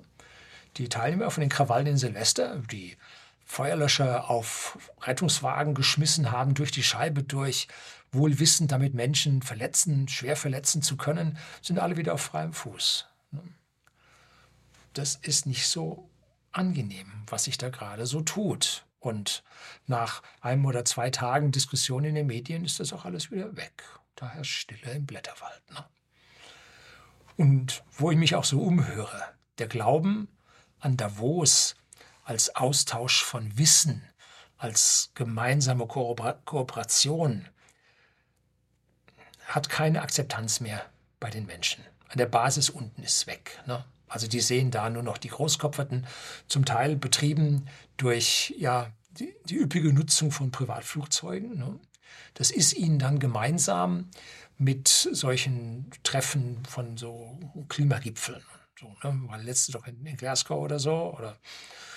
Die 0.78 0.88
Teilnehmer 0.88 1.30
von 1.30 1.42
den 1.42 1.50
Krawallen 1.50 1.86
in 1.86 1.98
Silvester, 1.98 2.56
die 2.70 2.96
Feuerlöscher 3.44 4.30
auf 4.30 4.78
Rettungswagen 5.02 5.74
geschmissen 5.74 6.32
haben, 6.32 6.54
durch 6.54 6.70
die 6.70 6.82
Scheibe 6.82 7.22
durch, 7.22 7.68
wohl 8.10 8.38
wissend, 8.38 8.72
damit 8.72 8.94
Menschen 8.94 9.42
verletzen, 9.42 10.08
schwer 10.08 10.36
verletzen 10.36 10.82
zu 10.82 10.96
können, 10.96 11.38
sind 11.60 11.78
alle 11.78 11.96
wieder 11.96 12.14
auf 12.14 12.22
freiem 12.22 12.54
Fuß. 12.54 13.06
Das 14.94 15.16
ist 15.16 15.46
nicht 15.46 15.66
so 15.66 16.08
angenehm, 16.52 17.24
was 17.26 17.44
sich 17.44 17.58
da 17.58 17.68
gerade 17.68 18.06
so 18.06 18.22
tut. 18.22 18.84
Und 19.02 19.42
nach 19.88 20.22
einem 20.40 20.64
oder 20.64 20.84
zwei 20.84 21.10
Tagen 21.10 21.50
Diskussion 21.50 22.04
in 22.04 22.14
den 22.14 22.28
Medien 22.28 22.64
ist 22.64 22.78
das 22.78 22.92
auch 22.92 23.04
alles 23.04 23.32
wieder 23.32 23.56
weg. 23.56 23.82
Da 24.14 24.28
herrscht 24.28 24.60
Stille 24.60 24.92
im 24.92 25.06
Blätterwald. 25.06 25.60
Ne? 25.70 25.84
Und 27.36 27.82
wo 27.90 28.12
ich 28.12 28.16
mich 28.16 28.36
auch 28.36 28.44
so 28.44 28.62
umhöre, 28.62 29.24
der 29.58 29.66
Glauben 29.66 30.28
an 30.78 30.96
Davos, 30.96 31.74
als 32.22 32.54
Austausch 32.54 33.24
von 33.24 33.58
Wissen, 33.58 34.08
als 34.56 35.10
gemeinsame 35.16 35.88
Kooperation, 35.88 37.48
hat 39.46 39.68
keine 39.68 40.02
Akzeptanz 40.02 40.60
mehr 40.60 40.80
bei 41.18 41.28
den 41.28 41.46
Menschen. 41.46 41.84
An 42.08 42.18
der 42.18 42.26
Basis 42.26 42.70
unten 42.70 43.02
ist 43.02 43.16
es 43.16 43.26
weg. 43.26 43.60
Ne? 43.66 43.84
Also 44.12 44.28
die 44.28 44.40
sehen 44.40 44.70
da 44.70 44.90
nur 44.90 45.02
noch 45.02 45.16
die 45.16 45.28
Großkopferten, 45.28 46.06
zum 46.46 46.64
Teil 46.66 46.96
betrieben 46.96 47.66
durch 47.96 48.54
ja, 48.58 48.92
die, 49.18 49.34
die 49.46 49.56
üppige 49.56 49.92
Nutzung 49.92 50.30
von 50.30 50.50
Privatflugzeugen. 50.50 51.58
Ne? 51.58 51.80
Das 52.34 52.50
ist 52.50 52.74
ihnen 52.74 52.98
dann 52.98 53.18
gemeinsam 53.18 54.10
mit 54.58 54.88
solchen 54.88 55.90
Treffen 56.02 56.62
von 56.66 56.98
so 56.98 57.38
Klimagipfeln. 57.68 58.42
So, 58.78 58.88
ne? 59.02 59.18
War 59.28 59.38
letzte 59.38 59.72
doch 59.72 59.86
in, 59.86 60.04
in 60.04 60.16
Glasgow 60.16 60.58
oder 60.58 60.78
so 60.78 61.14
oder 61.16 61.38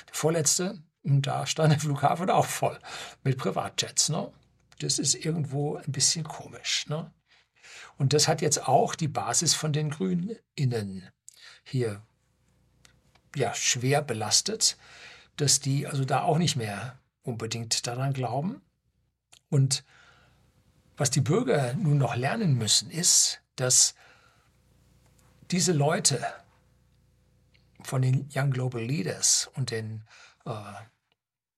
der 0.08 0.14
vorletzte. 0.14 0.82
Und 1.04 1.28
da 1.28 1.46
stand 1.46 1.74
der 1.74 1.80
Flughafen 1.80 2.30
auch 2.30 2.46
voll 2.46 2.80
mit 3.24 3.38
Privatjets. 3.38 4.10
Ne? 4.10 4.32
Das 4.80 5.00
ist 5.00 5.16
irgendwo 5.16 5.76
ein 5.76 5.92
bisschen 5.92 6.24
komisch. 6.24 6.88
Ne? 6.88 7.12
Und 7.98 8.14
das 8.14 8.28
hat 8.28 8.42
jetzt 8.42 8.68
auch 8.68 8.96
die 8.96 9.10
Basis 9.10 9.54
von 9.54 9.74
den 9.74 9.90
GrünInnen 9.90 11.10
hier 11.66 12.02
ja, 13.36 13.54
schwer 13.54 14.02
belastet, 14.02 14.78
dass 15.36 15.60
die 15.60 15.88
also 15.88 16.06
da 16.06 16.22
auch 16.22 16.38
nicht 16.38 16.56
mehr 16.56 16.98
unbedingt 17.24 17.86
daran 17.86 18.14
glauben. 18.14 18.62
Und 19.50 19.84
was 20.96 21.12
die 21.12 21.22
Bürger 21.22 21.74
nun 21.74 21.98
noch 21.98 22.16
lernen 22.16 22.58
müssen, 22.58 22.90
ist, 22.90 23.42
dass 23.58 23.96
diese 25.52 25.74
Leute, 25.74 26.26
von 27.86 28.02
den 28.02 28.28
Young 28.34 28.52
Global 28.52 28.82
Leaders 28.82 29.50
und 29.54 29.72
den, 29.72 30.04
äh, 30.46 30.52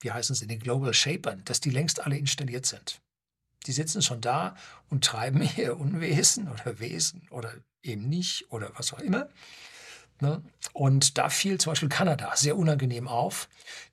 wie 0.02 0.12
heißen 0.12 0.36
sie, 0.36 0.48
den 0.48 0.60
Global 0.60 0.94
Shapern, 0.94 1.44
dass 1.46 1.62
die 1.62 1.70
längst 1.70 2.02
alle 2.02 2.18
installiert 2.18 2.66
sind. 2.66 3.02
Die 3.66 3.72
sitzen 3.72 4.02
schon 4.02 4.22
da 4.22 4.56
und 4.90 5.04
treiben 5.04 5.42
ihr 5.58 5.78
Unwesen 5.80 6.50
oder 6.50 6.80
Wesen 6.80 7.28
oder 7.30 7.54
eben 7.82 8.08
nicht 8.10 8.52
oder 8.52 8.72
was 8.78 8.94
auch 8.94 9.00
immer. 9.00 9.30
Ne? 10.20 10.42
Und 10.74 11.18
da 11.18 11.30
fiel 11.30 11.60
zum 11.60 11.72
Beispiel 11.72 11.90
Kanada 11.90 12.36
sehr 12.36 12.58
unangenehm 12.58 13.08
auf, 13.08 13.48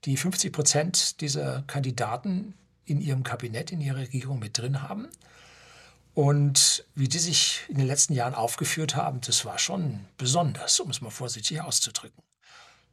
die 0.04 0.16
50 0.16 0.52
Prozent 0.52 1.20
dieser 1.20 1.62
Kandidaten 1.66 2.54
in 2.86 3.00
ihrem 3.00 3.22
Kabinett, 3.22 3.72
in 3.72 3.80
ihrer 3.80 3.98
Regierung 3.98 4.38
mit 4.38 4.58
drin 4.58 4.82
haben. 4.82 5.08
Und 6.14 6.84
wie 6.94 7.08
die 7.08 7.18
sich 7.18 7.62
in 7.68 7.78
den 7.78 7.86
letzten 7.86 8.14
Jahren 8.14 8.34
aufgeführt 8.34 8.94
haben, 8.94 9.20
das 9.20 9.44
war 9.44 9.58
schon 9.58 10.06
besonders, 10.16 10.78
um 10.80 10.90
es 10.90 11.00
mal 11.00 11.10
vorsichtig 11.10 11.60
auszudrücken. 11.60 12.22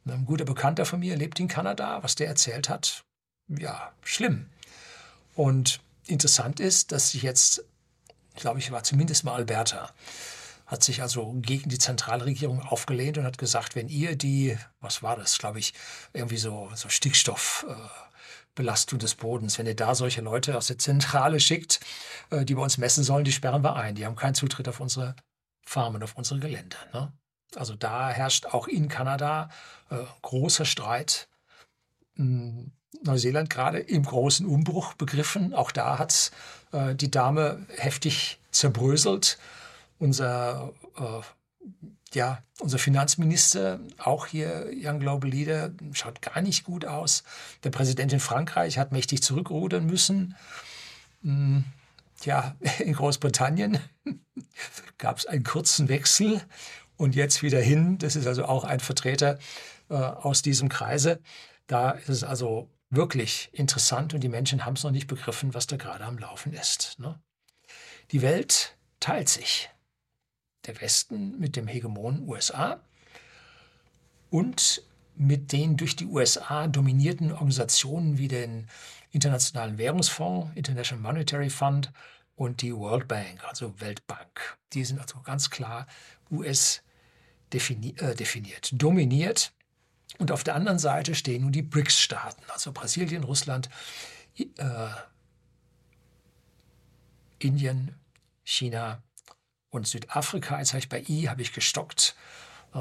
Ein 0.04 0.24
guter 0.24 0.44
Bekannter 0.44 0.84
von 0.84 0.98
mir 0.98 1.16
lebt 1.16 1.38
in 1.38 1.46
Kanada. 1.46 2.02
Was 2.02 2.16
der 2.16 2.26
erzählt 2.26 2.68
hat, 2.68 3.04
ja, 3.48 3.92
schlimm. 4.02 4.46
Und 5.36 5.80
interessant 6.06 6.58
ist, 6.58 6.90
dass 6.90 7.10
sich 7.10 7.22
jetzt, 7.22 7.64
glaube, 8.34 8.58
ich 8.58 8.72
war 8.72 8.82
zumindest 8.82 9.24
mal 9.24 9.34
Alberta, 9.34 9.92
hat 10.72 10.82
sich 10.82 11.02
also 11.02 11.34
gegen 11.34 11.68
die 11.68 11.78
Zentralregierung 11.78 12.62
aufgelehnt 12.62 13.18
und 13.18 13.24
hat 13.24 13.36
gesagt, 13.36 13.76
wenn 13.76 13.90
ihr 13.90 14.16
die, 14.16 14.56
was 14.80 15.02
war 15.02 15.16
das, 15.16 15.36
glaube 15.36 15.58
ich, 15.58 15.74
irgendwie 16.14 16.38
so, 16.38 16.70
so 16.74 16.88
Stickstoffbelastung 16.88 18.98
äh, 18.98 19.02
des 19.02 19.16
Bodens, 19.16 19.58
wenn 19.58 19.66
ihr 19.66 19.76
da 19.76 19.94
solche 19.94 20.22
Leute 20.22 20.56
aus 20.56 20.68
der 20.68 20.78
Zentrale 20.78 21.40
schickt, 21.40 21.80
äh, 22.30 22.46
die 22.46 22.54
bei 22.54 22.62
uns 22.62 22.78
messen 22.78 23.04
sollen, 23.04 23.24
die 23.24 23.32
sperren 23.32 23.62
wir 23.62 23.76
ein. 23.76 23.96
Die 23.96 24.06
haben 24.06 24.16
keinen 24.16 24.34
Zutritt 24.34 24.66
auf 24.66 24.80
unsere 24.80 25.14
Farmen, 25.60 26.02
auf 26.02 26.16
unsere 26.16 26.40
Gelände. 26.40 26.78
Ne? 26.94 27.12
Also 27.54 27.74
da 27.74 28.08
herrscht 28.08 28.46
auch 28.46 28.66
in 28.66 28.88
Kanada 28.88 29.50
äh, 29.90 29.96
großer 30.22 30.64
Streit. 30.64 31.28
Hm, 32.16 32.72
Neuseeland 33.02 33.50
gerade 33.50 33.78
im 33.78 34.04
großen 34.04 34.46
Umbruch 34.46 34.94
begriffen. 34.94 35.52
Auch 35.52 35.70
da 35.70 35.98
hat 35.98 36.30
äh, 36.72 36.94
die 36.94 37.10
Dame 37.10 37.66
heftig 37.76 38.38
zerbröselt. 38.52 39.36
Unser, 40.02 40.72
äh, 40.96 41.20
ja, 42.12 42.42
unser 42.58 42.78
Finanzminister, 42.78 43.78
auch 43.98 44.26
hier 44.26 44.68
Young 44.74 44.98
Global 44.98 45.30
Leader, 45.30 45.70
schaut 45.92 46.20
gar 46.20 46.42
nicht 46.42 46.64
gut 46.64 46.84
aus. 46.84 47.22
Der 47.62 47.70
Präsident 47.70 48.12
in 48.12 48.18
Frankreich 48.18 48.78
hat 48.78 48.90
mächtig 48.90 49.22
zurückrudern 49.22 49.86
müssen. 49.86 50.34
Hm, 51.22 51.62
ja, 52.24 52.56
in 52.80 52.94
Großbritannien 52.94 53.78
gab 54.98 55.18
es 55.18 55.26
einen 55.26 55.44
kurzen 55.44 55.88
Wechsel 55.88 56.42
und 56.96 57.14
jetzt 57.14 57.44
wieder 57.44 57.60
hin. 57.60 57.98
Das 57.98 58.16
ist 58.16 58.26
also 58.26 58.46
auch 58.46 58.64
ein 58.64 58.80
Vertreter 58.80 59.38
äh, 59.88 59.94
aus 59.94 60.42
diesem 60.42 60.68
Kreise. 60.68 61.20
Da 61.68 61.92
ist 61.92 62.08
es 62.08 62.24
also 62.24 62.68
wirklich 62.90 63.50
interessant 63.52 64.14
und 64.14 64.20
die 64.24 64.28
Menschen 64.28 64.64
haben 64.64 64.74
es 64.74 64.82
noch 64.82 64.90
nicht 64.90 65.06
begriffen, 65.06 65.54
was 65.54 65.68
da 65.68 65.76
gerade 65.76 66.02
am 66.02 66.18
Laufen 66.18 66.52
ist. 66.52 66.98
Ne? 66.98 67.20
Die 68.10 68.20
Welt 68.20 68.76
teilt 68.98 69.28
sich. 69.28 69.70
Der 70.66 70.80
Westen 70.80 71.38
mit 71.38 71.56
dem 71.56 71.66
Hegemon 71.66 72.28
USA 72.28 72.80
und 74.30 74.82
mit 75.14 75.52
den 75.52 75.76
durch 75.76 75.96
die 75.96 76.06
USA 76.06 76.66
dominierten 76.66 77.32
Organisationen 77.32 78.18
wie 78.18 78.28
den 78.28 78.68
Internationalen 79.10 79.76
Währungsfonds, 79.76 80.50
International 80.54 81.02
Monetary 81.02 81.50
Fund 81.50 81.92
und 82.34 82.62
die 82.62 82.74
World 82.74 83.08
Bank, 83.08 83.44
also 83.44 83.78
Weltbank. 83.80 84.58
Die 84.72 84.84
sind 84.84 84.98
also 84.98 85.20
ganz 85.20 85.50
klar 85.50 85.86
US 86.30 86.82
defini 87.52 87.94
äh, 87.98 88.14
definiert, 88.14 88.70
dominiert. 88.72 89.52
Und 90.18 90.30
auf 90.30 90.44
der 90.44 90.54
anderen 90.54 90.78
Seite 90.78 91.14
stehen 91.14 91.42
nun 91.42 91.52
die 91.52 91.62
BRICS-Staaten, 91.62 92.42
also 92.48 92.72
Brasilien, 92.72 93.24
Russland, 93.24 93.68
äh, 94.36 94.46
Indien, 97.38 97.94
China 98.44 99.02
und 99.72 99.88
Südafrika. 99.88 100.58
Jetzt 100.58 100.72
habe 100.72 100.78
ich 100.78 100.88
bei 100.88 101.02
I 101.08 101.28
habe 101.28 101.42
ich 101.42 101.52
gestockt, 101.52 102.14
äh, 102.74 102.78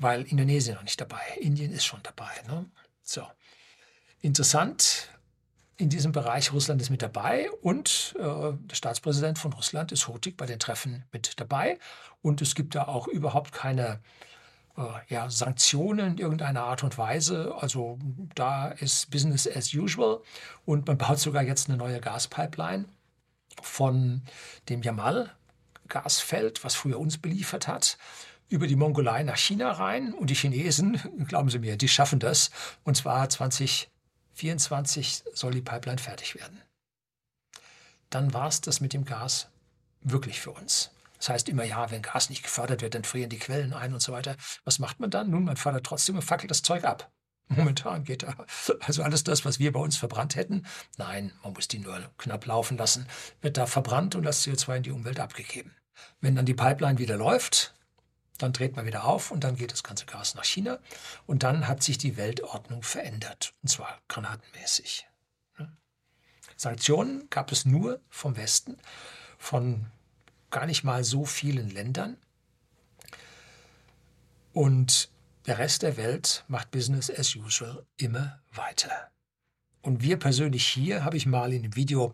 weil 0.00 0.22
Indonesien 0.22 0.74
noch 0.74 0.82
nicht 0.82 1.00
dabei. 1.00 1.22
Indien 1.40 1.72
ist 1.72 1.84
schon 1.84 2.00
dabei. 2.02 2.32
Ne? 2.48 2.66
So. 3.02 3.22
Interessant, 4.20 5.10
in 5.76 5.90
diesem 5.90 6.12
Bereich. 6.12 6.52
Russland 6.52 6.80
ist 6.80 6.90
mit 6.90 7.02
dabei 7.02 7.50
und 7.62 8.14
äh, 8.18 8.22
der 8.22 8.74
Staatspräsident 8.74 9.38
von 9.38 9.52
Russland 9.52 9.92
ist 9.92 10.08
hurtig 10.08 10.36
bei 10.36 10.46
den 10.46 10.58
Treffen 10.58 11.04
mit 11.12 11.38
dabei. 11.38 11.78
Und 12.22 12.42
es 12.42 12.54
gibt 12.54 12.74
da 12.74 12.84
auch 12.84 13.08
überhaupt 13.08 13.52
keine 13.52 14.00
äh, 14.76 14.82
ja, 15.08 15.28
Sanktionen 15.28 16.12
in 16.12 16.18
irgendeiner 16.18 16.64
Art 16.64 16.82
und 16.82 16.96
Weise. 16.96 17.54
Also 17.58 17.98
da 18.34 18.68
ist 18.68 19.10
Business 19.10 19.46
as 19.46 19.74
usual. 19.74 20.22
Und 20.64 20.86
man 20.86 20.96
baut 20.96 21.18
sogar 21.18 21.42
jetzt 21.42 21.68
eine 21.68 21.76
neue 21.76 22.00
Gaspipeline 22.00 22.86
von 23.60 24.22
dem 24.68 24.82
Jamal. 24.82 25.30
Gasfeld, 25.88 26.64
was 26.64 26.74
früher 26.74 26.98
uns 26.98 27.18
beliefert 27.18 27.68
hat, 27.68 27.98
über 28.48 28.66
die 28.66 28.76
Mongolei 28.76 29.22
nach 29.22 29.36
China 29.36 29.72
rein. 29.72 30.12
Und 30.12 30.30
die 30.30 30.34
Chinesen, 30.34 31.00
glauben 31.28 31.50
Sie 31.50 31.58
mir, 31.58 31.76
die 31.76 31.88
schaffen 31.88 32.18
das. 32.18 32.50
Und 32.84 32.96
zwar 32.96 33.28
2024 33.28 35.24
soll 35.32 35.52
die 35.52 35.62
Pipeline 35.62 35.98
fertig 35.98 36.34
werden. 36.34 36.60
Dann 38.10 38.32
war 38.32 38.48
es 38.48 38.60
das 38.60 38.80
mit 38.80 38.92
dem 38.92 39.04
Gas 39.04 39.48
wirklich 40.00 40.40
für 40.40 40.52
uns. 40.52 40.90
Das 41.18 41.30
heißt 41.30 41.48
immer, 41.48 41.64
ja, 41.64 41.90
wenn 41.90 42.02
Gas 42.02 42.30
nicht 42.30 42.42
gefördert 42.42 42.82
wird, 42.82 42.94
dann 42.94 43.04
frieren 43.04 43.30
die 43.30 43.38
Quellen 43.38 43.72
ein 43.72 43.94
und 43.94 44.00
so 44.00 44.12
weiter. 44.12 44.36
Was 44.64 44.78
macht 44.78 45.00
man 45.00 45.10
dann? 45.10 45.30
Nun, 45.30 45.44
man 45.44 45.56
fördert 45.56 45.84
trotzdem 45.86 46.16
und 46.16 46.22
fackelt 46.22 46.50
das 46.50 46.62
Zeug 46.62 46.84
ab. 46.84 47.10
Momentan 47.48 48.04
geht 48.04 48.24
da 48.24 48.34
also 48.80 49.02
alles 49.02 49.24
das, 49.24 49.44
was 49.44 49.58
wir 49.58 49.72
bei 49.72 49.80
uns 49.80 49.96
verbrannt 49.96 50.34
hätten. 50.34 50.66
Nein, 50.96 51.32
man 51.42 51.52
muss 51.52 51.68
die 51.68 51.78
nur 51.78 51.98
knapp 52.18 52.44
laufen 52.46 52.76
lassen, 52.76 53.06
wird 53.40 53.56
da 53.56 53.66
verbrannt 53.66 54.14
und 54.14 54.24
das 54.24 54.44
CO2 54.44 54.78
in 54.78 54.82
die 54.82 54.90
Umwelt 54.90 55.20
abgegeben. 55.20 55.74
Wenn 56.20 56.34
dann 56.34 56.46
die 56.46 56.54
Pipeline 56.54 56.98
wieder 56.98 57.16
läuft, 57.16 57.74
dann 58.38 58.52
dreht 58.52 58.76
man 58.76 58.84
wieder 58.84 59.04
auf 59.04 59.30
und 59.30 59.44
dann 59.44 59.56
geht 59.56 59.72
das 59.72 59.82
ganze 59.82 60.06
Gas 60.06 60.34
nach 60.34 60.44
China 60.44 60.78
und 61.26 61.42
dann 61.42 61.68
hat 61.68 61.82
sich 61.82 61.98
die 61.98 62.16
Weltordnung 62.16 62.82
verändert 62.82 63.54
und 63.62 63.68
zwar 63.68 64.00
granatenmäßig. 64.08 65.06
Sanktionen 66.56 67.28
gab 67.28 67.52
es 67.52 67.64
nur 67.66 68.00
vom 68.08 68.36
Westen, 68.36 68.78
von 69.38 69.86
gar 70.50 70.66
nicht 70.66 70.84
mal 70.84 71.04
so 71.04 71.24
vielen 71.24 71.70
Ländern. 71.70 72.16
Und 74.52 75.10
der 75.46 75.58
Rest 75.58 75.82
der 75.82 75.96
Welt 75.96 76.44
macht 76.48 76.70
Business 76.70 77.10
as 77.10 77.34
usual 77.36 77.86
immer 77.96 78.40
weiter. 78.52 79.10
Und 79.80 80.02
wir 80.02 80.18
persönlich 80.18 80.66
hier 80.66 81.04
habe 81.04 81.16
ich 81.16 81.26
mal 81.26 81.52
in 81.52 81.62
einem 81.62 81.76
Video 81.76 82.12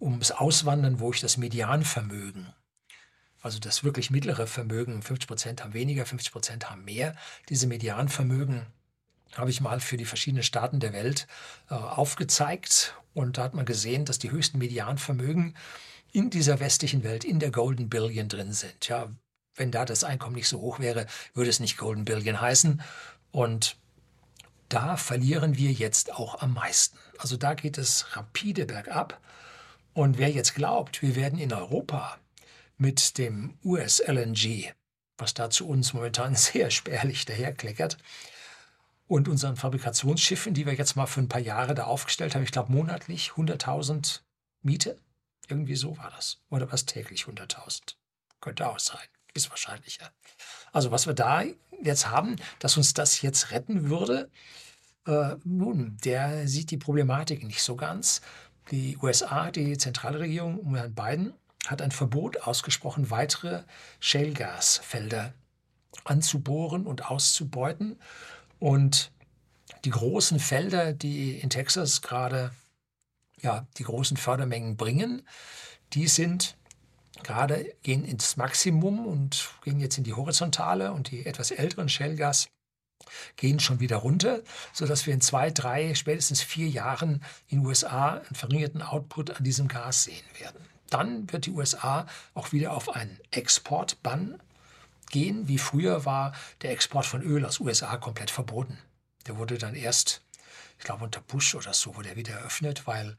ums 0.00 0.30
Auswandern, 0.30 1.00
wo 1.00 1.12
ich 1.12 1.20
das 1.20 1.38
Medianvermögen, 1.38 2.52
also 3.40 3.58
das 3.58 3.84
wirklich 3.84 4.10
mittlere 4.10 4.46
Vermögen, 4.46 5.02
50 5.02 5.26
Prozent 5.26 5.64
haben 5.64 5.72
weniger, 5.72 6.04
50 6.04 6.32
Prozent 6.32 6.70
haben 6.70 6.84
mehr, 6.84 7.16
diese 7.48 7.66
Medianvermögen 7.66 8.66
habe 9.34 9.50
ich 9.50 9.60
mal 9.60 9.80
für 9.80 9.96
die 9.96 10.04
verschiedenen 10.04 10.42
Staaten 10.42 10.80
der 10.80 10.92
Welt 10.92 11.26
äh, 11.70 11.74
aufgezeigt. 11.74 12.94
Und 13.14 13.38
da 13.38 13.44
hat 13.44 13.54
man 13.54 13.66
gesehen, 13.66 14.04
dass 14.04 14.18
die 14.18 14.30
höchsten 14.30 14.58
Medianvermögen 14.58 15.54
in 16.12 16.30
dieser 16.30 16.60
westlichen 16.60 17.04
Welt, 17.04 17.24
in 17.24 17.38
der 17.38 17.50
Golden 17.50 17.90
Billion 17.90 18.28
drin 18.28 18.52
sind. 18.52 18.88
Ja, 18.88 19.10
wenn 19.58 19.70
da 19.70 19.84
das 19.84 20.04
Einkommen 20.04 20.36
nicht 20.36 20.48
so 20.48 20.60
hoch 20.60 20.78
wäre, 20.78 21.06
würde 21.34 21.50
es 21.50 21.60
nicht 21.60 21.76
Golden 21.76 22.04
Billion 22.04 22.40
heißen. 22.40 22.82
Und 23.30 23.76
da 24.68 24.96
verlieren 24.96 25.56
wir 25.56 25.72
jetzt 25.72 26.14
auch 26.14 26.40
am 26.40 26.54
meisten. 26.54 26.98
Also 27.18 27.36
da 27.36 27.54
geht 27.54 27.78
es 27.78 28.16
rapide 28.16 28.66
bergab. 28.66 29.20
Und 29.94 30.18
wer 30.18 30.30
jetzt 30.30 30.54
glaubt, 30.54 31.02
wir 31.02 31.16
werden 31.16 31.38
in 31.38 31.52
Europa 31.52 32.18
mit 32.76 33.18
dem 33.18 33.58
US-LNG, 33.64 34.72
was 35.16 35.34
da 35.34 35.50
zu 35.50 35.68
uns 35.68 35.92
momentan 35.92 36.34
sehr 36.36 36.70
spärlich 36.70 37.24
daherkleckert, 37.24 37.98
und 39.08 39.26
unseren 39.26 39.56
Fabrikationsschiffen, 39.56 40.52
die 40.52 40.66
wir 40.66 40.74
jetzt 40.74 40.94
mal 40.94 41.06
für 41.06 41.20
ein 41.20 41.30
paar 41.30 41.40
Jahre 41.40 41.74
da 41.74 41.84
aufgestellt 41.84 42.34
haben, 42.34 42.42
ich 42.42 42.52
glaube 42.52 42.70
monatlich 42.70 43.30
100.000 43.30 44.20
Miete, 44.62 44.98
irgendwie 45.48 45.76
so 45.76 45.96
war 45.96 46.10
das. 46.10 46.42
Oder 46.50 46.70
was 46.70 46.84
täglich 46.84 47.22
100.000? 47.22 47.94
Könnte 48.40 48.68
auch 48.68 48.78
sein. 48.78 49.08
Ist 49.34 49.50
wahrscheinlicher. 49.50 50.10
Also 50.72 50.90
was 50.90 51.06
wir 51.06 51.14
da 51.14 51.44
jetzt 51.82 52.08
haben, 52.08 52.36
dass 52.58 52.76
uns 52.76 52.94
das 52.94 53.22
jetzt 53.22 53.50
retten 53.50 53.88
würde, 53.88 54.30
äh, 55.06 55.36
nun, 55.44 55.96
der 56.04 56.46
sieht 56.48 56.70
die 56.70 56.76
Problematik 56.76 57.44
nicht 57.44 57.62
so 57.62 57.76
ganz. 57.76 58.20
Die 58.70 58.98
USA, 58.98 59.50
die 59.50 59.78
Zentralregierung 59.78 60.58
um 60.58 60.74
Herrn 60.74 60.94
Biden, 60.94 61.34
hat 61.66 61.82
ein 61.82 61.90
Verbot 61.90 62.42
ausgesprochen, 62.42 63.10
weitere 63.10 63.62
Shale-Gasfelder 64.00 65.32
anzubohren 66.04 66.86
und 66.86 67.10
auszubeuten. 67.10 67.98
Und 68.58 69.10
die 69.84 69.90
großen 69.90 70.38
Felder, 70.40 70.92
die 70.92 71.38
in 71.38 71.50
Texas 71.50 72.02
gerade 72.02 72.50
ja, 73.40 73.66
die 73.78 73.84
großen 73.84 74.16
Fördermengen 74.16 74.76
bringen, 74.76 75.22
die 75.92 76.08
sind 76.08 76.57
gerade 77.22 77.74
gehen 77.82 78.04
ins 78.04 78.36
Maximum 78.36 79.06
und 79.06 79.50
gehen 79.64 79.80
jetzt 79.80 79.98
in 79.98 80.04
die 80.04 80.14
Horizontale 80.14 80.92
und 80.92 81.10
die 81.10 81.26
etwas 81.26 81.50
älteren 81.50 81.88
Shellgas 81.88 82.48
gehen 83.36 83.60
schon 83.60 83.80
wieder 83.80 83.96
runter, 83.96 84.42
sodass 84.72 85.06
wir 85.06 85.14
in 85.14 85.20
zwei, 85.20 85.50
drei, 85.50 85.94
spätestens 85.94 86.42
vier 86.42 86.68
Jahren 86.68 87.22
in 87.48 87.60
den 87.60 87.66
USA 87.66 88.14
einen 88.14 88.34
verringerten 88.34 88.82
Output 88.82 89.30
an 89.30 89.44
diesem 89.44 89.68
Gas 89.68 90.04
sehen 90.04 90.24
werden. 90.38 90.60
Dann 90.90 91.30
wird 91.32 91.46
die 91.46 91.50
USA 91.50 92.06
auch 92.34 92.52
wieder 92.52 92.72
auf 92.72 92.88
einen 92.88 93.18
Exportbann 93.30 94.40
gehen. 95.10 95.48
Wie 95.48 95.58
früher 95.58 96.04
war 96.04 96.32
der 96.62 96.72
Export 96.72 97.06
von 97.06 97.22
Öl 97.22 97.44
aus 97.44 97.60
USA 97.60 97.96
komplett 97.96 98.30
verboten. 98.30 98.78
Der 99.26 99.36
wurde 99.36 99.58
dann 99.58 99.74
erst, 99.74 100.22
ich 100.78 100.84
glaube 100.84 101.04
unter 101.04 101.20
Bush 101.20 101.54
oder 101.54 101.74
so, 101.74 101.96
wurde 101.96 102.10
er 102.10 102.16
wieder 102.16 102.34
eröffnet, 102.34 102.86
weil 102.86 103.16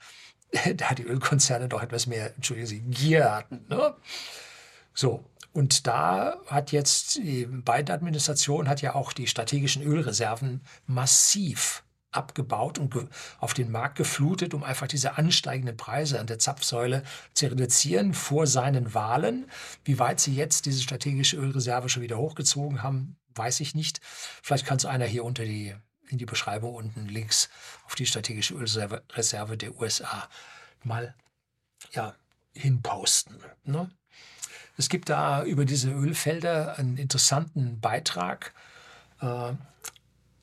da 0.75 0.93
die 0.93 1.03
Ölkonzerne 1.03 1.67
doch 1.67 1.81
etwas 1.81 2.07
mehr, 2.07 2.35
entschuldigen 2.35 2.67
Sie, 2.67 2.81
Gier 2.81 3.31
hatten. 3.31 3.65
Ne? 3.69 3.95
So, 4.93 5.23
und 5.53 5.87
da 5.87 6.37
hat 6.47 6.71
jetzt 6.71 7.15
die 7.15 7.45
Biden-Administration 7.45 8.67
hat 8.67 8.81
ja 8.81 8.95
auch 8.95 9.13
die 9.13 9.27
strategischen 9.27 9.83
Ölreserven 9.83 10.61
massiv 10.85 11.83
abgebaut 12.11 12.79
und 12.79 12.95
auf 13.39 13.53
den 13.53 13.71
Markt 13.71 13.97
geflutet, 13.97 14.53
um 14.53 14.63
einfach 14.63 14.87
diese 14.87 15.17
ansteigenden 15.17 15.77
Preise 15.77 16.19
an 16.19 16.27
der 16.27 16.39
Zapfsäule 16.39 17.03
zu 17.33 17.47
reduzieren 17.47 18.13
vor 18.13 18.47
seinen 18.47 18.93
Wahlen. 18.93 19.49
Wie 19.83 19.99
weit 19.99 20.19
sie 20.19 20.35
jetzt 20.35 20.65
diese 20.65 20.81
strategische 20.81 21.37
Ölreserve 21.37 21.89
schon 21.89 22.01
wieder 22.01 22.17
hochgezogen 22.17 22.81
haben, 22.81 23.17
weiß 23.35 23.59
ich 23.59 23.75
nicht. 23.75 23.99
Vielleicht 24.41 24.65
kann 24.65 24.77
es 24.77 24.85
einer 24.85 25.05
hier 25.05 25.23
unter 25.23 25.45
die 25.45 25.75
in 26.09 26.17
die 26.17 26.25
Beschreibung 26.25 26.75
unten 26.75 27.07
links 27.07 27.49
auf 27.85 27.95
die 27.95 28.05
strategische 28.05 28.55
Ölreserve 28.55 29.57
der 29.57 29.79
USA 29.79 30.27
mal 30.83 31.15
ja, 31.91 32.15
hinposten. 32.53 33.37
Ne? 33.63 33.89
Es 34.77 34.89
gibt 34.89 35.09
da 35.09 35.43
über 35.43 35.65
diese 35.65 35.91
Ölfelder 35.91 36.77
einen 36.77 36.97
interessanten 36.97 37.79
Beitrag. 37.79 38.53
Äh, 39.21 39.53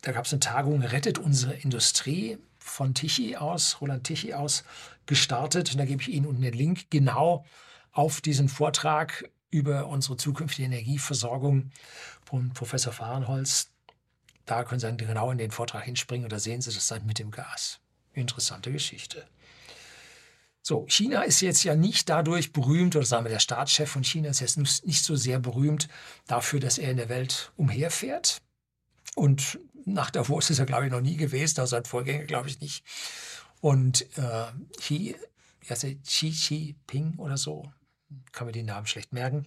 da 0.02 0.12
gab 0.12 0.24
es 0.24 0.32
eine 0.32 0.40
Tagung 0.40 0.82
Rettet 0.82 1.18
unsere 1.18 1.54
Industrie 1.54 2.38
von 2.58 2.94
Tichy 2.94 3.36
aus, 3.36 3.80
Roland 3.80 4.04
Tichy 4.04 4.34
aus, 4.34 4.64
gestartet. 5.06 5.72
Und 5.72 5.78
da 5.78 5.84
gebe 5.84 6.02
ich 6.02 6.08
Ihnen 6.08 6.26
unten 6.26 6.42
den 6.42 6.54
Link 6.54 6.90
genau 6.90 7.44
auf 7.92 8.20
diesen 8.20 8.48
Vortrag 8.48 9.30
über 9.50 9.86
unsere 9.86 10.16
zukünftige 10.16 10.66
Energieversorgung 10.66 11.70
von 12.24 12.52
Professor 12.52 12.92
Fahrenholz. 12.92 13.70
Da 14.46 14.64
können 14.64 14.80
Sie 14.80 14.86
dann 14.86 14.96
genau 14.96 15.30
in 15.30 15.38
den 15.38 15.50
Vortrag 15.50 15.84
hinspringen 15.84 16.28
da 16.28 16.38
sehen 16.38 16.62
Sie 16.62 16.72
das 16.72 16.86
dann 16.86 17.04
mit 17.04 17.18
dem 17.18 17.30
Gas. 17.30 17.80
Interessante 18.14 18.72
Geschichte. 18.72 19.26
So, 20.62 20.84
China 20.88 21.22
ist 21.22 21.42
jetzt 21.42 21.62
ja 21.62 21.76
nicht 21.76 22.08
dadurch 22.08 22.52
berühmt, 22.52 22.96
oder 22.96 23.04
sagen 23.04 23.24
wir, 23.24 23.30
der 23.30 23.38
Staatschef 23.38 23.88
von 23.88 24.02
China 24.02 24.30
ist 24.30 24.40
jetzt 24.40 24.56
nicht 24.56 25.04
so 25.04 25.14
sehr 25.14 25.38
berühmt 25.38 25.86
dafür, 26.26 26.58
dass 26.58 26.78
er 26.78 26.90
in 26.90 26.96
der 26.96 27.08
Welt 27.08 27.52
umherfährt. 27.56 28.42
Und 29.14 29.60
nach 29.84 30.10
Davos 30.10 30.50
ist 30.50 30.58
er, 30.58 30.66
glaube 30.66 30.86
ich, 30.86 30.90
noch 30.90 31.00
nie 31.00 31.16
gewesen, 31.16 31.60
also 31.60 31.70
sein 31.70 31.84
Vorgänger, 31.84 32.24
glaube 32.24 32.48
ich, 32.48 32.60
nicht. 32.60 32.84
Und 33.60 34.06
äh, 34.18 34.46
Xi, 34.78 35.14
also 35.68 35.88
Xi 36.04 36.28
Jinping 36.28 37.14
oder 37.18 37.36
so, 37.36 37.70
kann 38.32 38.48
man 38.48 38.52
den 38.52 38.66
Namen 38.66 38.88
schlecht 38.88 39.12
merken, 39.12 39.46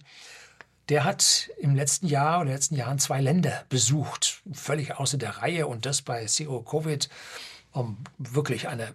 der 0.90 1.04
hat 1.04 1.50
im 1.58 1.74
letzten 1.76 2.08
Jahr 2.08 2.40
oder 2.40 2.42
in 2.42 2.46
den 2.48 2.54
letzten 2.56 2.74
Jahren 2.74 2.98
zwei 2.98 3.20
Länder 3.20 3.64
besucht, 3.68 4.42
völlig 4.52 4.96
außer 4.96 5.18
der 5.18 5.38
Reihe 5.38 5.66
und 5.68 5.86
das 5.86 6.02
bei 6.02 6.26
Zero 6.26 6.62
Covid, 6.62 7.08
um 7.70 7.98
wirklich 8.18 8.68
eine 8.68 8.94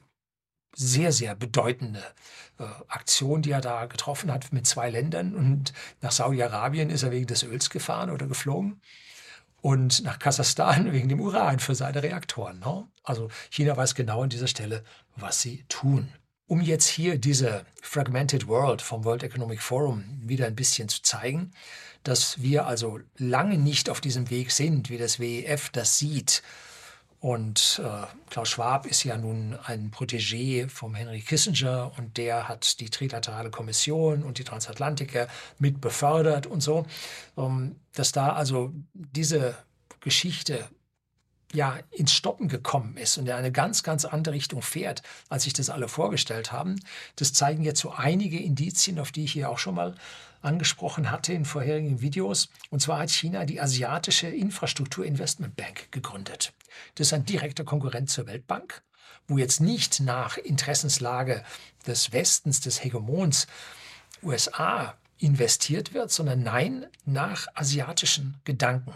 sehr, 0.75 1.13
sehr 1.13 1.35
bedeutende 1.35 2.03
äh, 2.59 2.65
Aktion, 2.89 3.41
die 3.41 3.51
er 3.51 3.61
da 3.61 3.85
getroffen 3.85 4.29
hat 4.29 4.51
mit 4.51 4.67
zwei 4.67 4.89
Ländern. 4.89 5.33
Und 5.33 5.71
nach 6.01 6.11
Saudi-Arabien 6.11 6.89
ist 6.89 7.03
er 7.03 7.11
wegen 7.11 7.27
des 7.27 7.43
Öls 7.43 7.69
gefahren 7.69 8.09
oder 8.09 8.27
geflogen. 8.27 8.81
Und 9.61 10.03
nach 10.03 10.19
Kasachstan 10.19 10.91
wegen 10.91 11.07
dem 11.07 11.21
Uran 11.21 11.59
für 11.59 11.75
seine 11.75 12.03
Reaktoren. 12.03 12.59
Ne? 12.59 12.85
Also 13.03 13.29
China 13.49 13.77
weiß 13.77 13.95
genau 13.95 14.23
an 14.23 14.29
dieser 14.29 14.47
Stelle, 14.47 14.83
was 15.15 15.41
sie 15.41 15.63
tun. 15.69 16.09
Um 16.47 16.61
jetzt 16.61 16.87
hier 16.87 17.17
diese 17.17 17.65
Fragmented 17.81 18.47
World 18.47 18.81
vom 18.81 19.03
World 19.03 19.23
Economic 19.23 19.61
Forum 19.61 20.03
wieder 20.21 20.45
ein 20.45 20.55
bisschen 20.55 20.87
zu 20.89 21.01
zeigen, 21.01 21.51
dass 22.03 22.39
wir 22.41 22.67
also 22.67 22.99
lange 23.17 23.57
nicht 23.57 23.89
auf 23.89 23.99
diesem 23.99 24.29
Weg 24.29 24.51
sind, 24.51 24.91
wie 24.91 24.97
das 24.97 25.19
WEF 25.19 25.71
das 25.71 25.97
sieht. 25.97 26.43
Und 27.19 27.81
äh, 27.83 28.05
Klaus 28.29 28.49
Schwab 28.49 28.85
ist 28.85 29.03
ja 29.03 29.17
nun 29.17 29.57
ein 29.63 29.89
Protégé 29.89 30.69
vom 30.69 30.93
Henry 30.93 31.21
Kissinger 31.21 31.91
und 31.97 32.17
der 32.17 32.47
hat 32.47 32.79
die 32.79 32.91
Trilaterale 32.91 33.49
Kommission 33.49 34.21
und 34.21 34.37
die 34.37 34.43
Transatlantiker 34.43 35.27
mit 35.57 35.81
befördert 35.81 36.45
und 36.45 36.61
so. 36.61 36.85
Um, 37.33 37.77
dass 37.93 38.11
da 38.11 38.33
also 38.33 38.71
diese 38.93 39.57
Geschichte 40.01 40.69
ja 41.55 41.79
ins 41.91 42.13
Stoppen 42.13 42.47
gekommen 42.47 42.97
ist 42.97 43.17
und 43.17 43.27
in 43.27 43.33
eine 43.33 43.51
ganz, 43.51 43.83
ganz 43.83 44.05
andere 44.05 44.35
Richtung 44.35 44.61
fährt, 44.61 45.01
als 45.29 45.43
sich 45.43 45.53
das 45.53 45.69
alle 45.69 45.87
vorgestellt 45.87 46.51
haben. 46.51 46.79
Das 47.15 47.33
zeigen 47.33 47.63
jetzt 47.63 47.79
so 47.81 47.91
einige 47.91 48.39
Indizien, 48.39 48.99
auf 48.99 49.11
die 49.11 49.23
ich 49.23 49.31
hier 49.31 49.49
auch 49.49 49.57
schon 49.57 49.75
mal 49.75 49.95
angesprochen 50.41 51.09
hatte 51.11 51.33
in 51.33 51.45
vorherigen 51.45 52.01
Videos. 52.01 52.49
Und 52.69 52.81
zwar 52.81 52.99
hat 52.99 53.09
China 53.09 53.45
die 53.45 53.59
Asiatische 53.59 54.27
Infrastruktur 54.27 55.05
Investment 55.05 55.55
Bank 55.55 55.91
gegründet. 55.91 56.53
Das 56.95 57.07
ist 57.07 57.13
ein 57.13 57.25
direkter 57.25 57.63
Konkurrent 57.63 58.09
zur 58.09 58.27
Weltbank, 58.27 58.83
wo 59.27 59.37
jetzt 59.37 59.59
nicht 59.59 60.01
nach 60.01 60.37
Interessenslage 60.37 61.43
des 61.87 62.11
Westens, 62.11 62.61
des 62.61 62.83
Hegemons 62.83 63.47
USA 64.21 64.95
investiert 65.17 65.93
wird, 65.93 66.11
sondern 66.11 66.43
nein, 66.43 66.85
nach 67.05 67.47
asiatischen 67.55 68.35
Gedanken 68.43 68.93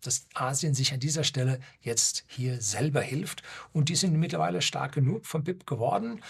dass 0.00 0.26
Asien 0.34 0.74
sich 0.74 0.92
an 0.92 1.00
dieser 1.00 1.24
Stelle 1.24 1.60
jetzt 1.80 2.24
hier 2.28 2.60
selber 2.60 3.02
hilft. 3.02 3.42
Und 3.72 3.88
die 3.88 3.96
sind 3.96 4.14
mittlerweile 4.14 4.62
stark 4.62 4.92
genug 4.92 5.26
vom 5.26 5.44
BIP 5.44 5.66
geworden, 5.66 6.22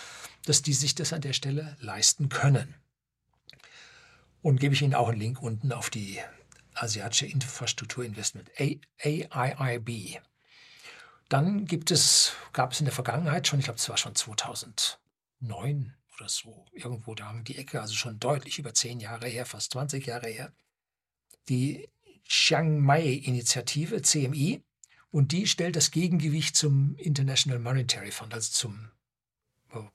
dass 0.44 0.62
die 0.62 0.72
sich 0.72 0.94
das 0.94 1.12
an 1.12 1.20
der 1.20 1.33
Stelle 1.33 1.76
leisten 1.80 2.28
können. 2.28 2.74
Und 4.42 4.59
gebe 4.59 4.74
ich 4.74 4.83
Ihnen 4.83 4.94
auch 4.94 5.09
einen 5.09 5.20
Link 5.20 5.42
unten 5.42 5.72
auf 5.72 5.90
die 5.90 6.18
Asiatische 6.74 7.26
Infrastrukturinvestment, 7.26 8.50
AIIB. 8.59 10.20
Dann 11.28 11.66
gibt 11.66 11.90
es, 11.90 12.33
gab 12.52 12.72
es 12.72 12.80
in 12.80 12.87
der 12.87 12.94
Vergangenheit 12.94 13.46
schon, 13.46 13.59
ich 13.59 13.66
glaube, 13.66 13.78
es 13.78 13.88
war 13.88 13.96
schon 13.96 14.14
2009 14.14 15.94
oder 16.16 16.28
so, 16.28 16.64
irgendwo 16.72 17.14
da 17.14 17.30
um 17.30 17.44
die 17.44 17.56
Ecke, 17.56 17.80
also 17.80 17.94
schon 17.94 18.18
deutlich 18.18 18.59
über 18.59 18.74
zehn 18.74 18.98
Jahre 18.98 19.28
her, 19.28 19.46
fast 19.46 19.72
20 19.72 20.06
Jahre 20.06 20.28
her, 20.28 20.52
die 21.48 21.88
Chiang 22.24 22.80
Mai-Initiative, 22.80 24.02
CMI, 24.02 24.62
und 25.11 25.33
die 25.33 25.46
stellt 25.46 25.76
das 25.76 25.90
Gegengewicht 25.90 26.54
zum 26.54 26.94
International 26.96 27.59
Monetary 27.59 28.12
Fund, 28.12 28.33
also 28.33 28.52
zum 28.52 28.90
oh, 29.74 29.88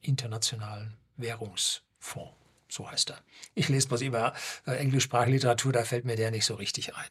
Internationalen 0.00 0.96
Währungsfonds. 1.16 2.34
So 2.68 2.90
heißt 2.90 3.10
er. 3.10 3.20
Ich 3.54 3.68
lese 3.68 3.86
bloß 3.88 4.00
immer 4.00 4.32
äh, 4.66 4.72
englischsprachige 4.72 5.36
Literatur, 5.36 5.72
da 5.72 5.84
fällt 5.84 6.04
mir 6.04 6.16
der 6.16 6.32
nicht 6.32 6.44
so 6.44 6.54
richtig 6.54 6.96
ein. 6.96 7.08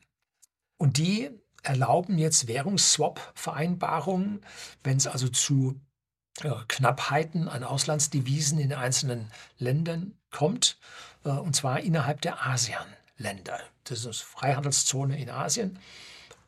Und 0.77 0.97
die 0.97 1.29
erlauben 1.61 2.17
jetzt 2.17 2.47
Währungsswap-Vereinbarungen, 2.47 4.41
wenn 4.83 4.97
es 4.97 5.07
also 5.07 5.29
zu 5.29 5.79
äh, 6.41 6.51
Knappheiten 6.67 7.47
an 7.47 7.63
Auslandsdevisen 7.63 8.59
in 8.59 8.73
einzelnen 8.73 9.31
Ländern 9.57 10.17
kommt, 10.29 10.77
äh, 11.23 11.29
und 11.29 11.55
zwar 11.55 11.79
innerhalb 11.79 12.19
der 12.21 12.45
ASEAN. 12.45 12.85
Länder. 13.23 13.59
Das 13.85 13.99
ist 13.99 14.05
eine 14.05 14.13
Freihandelszone 14.13 15.19
in 15.19 15.29
Asien. 15.29 15.79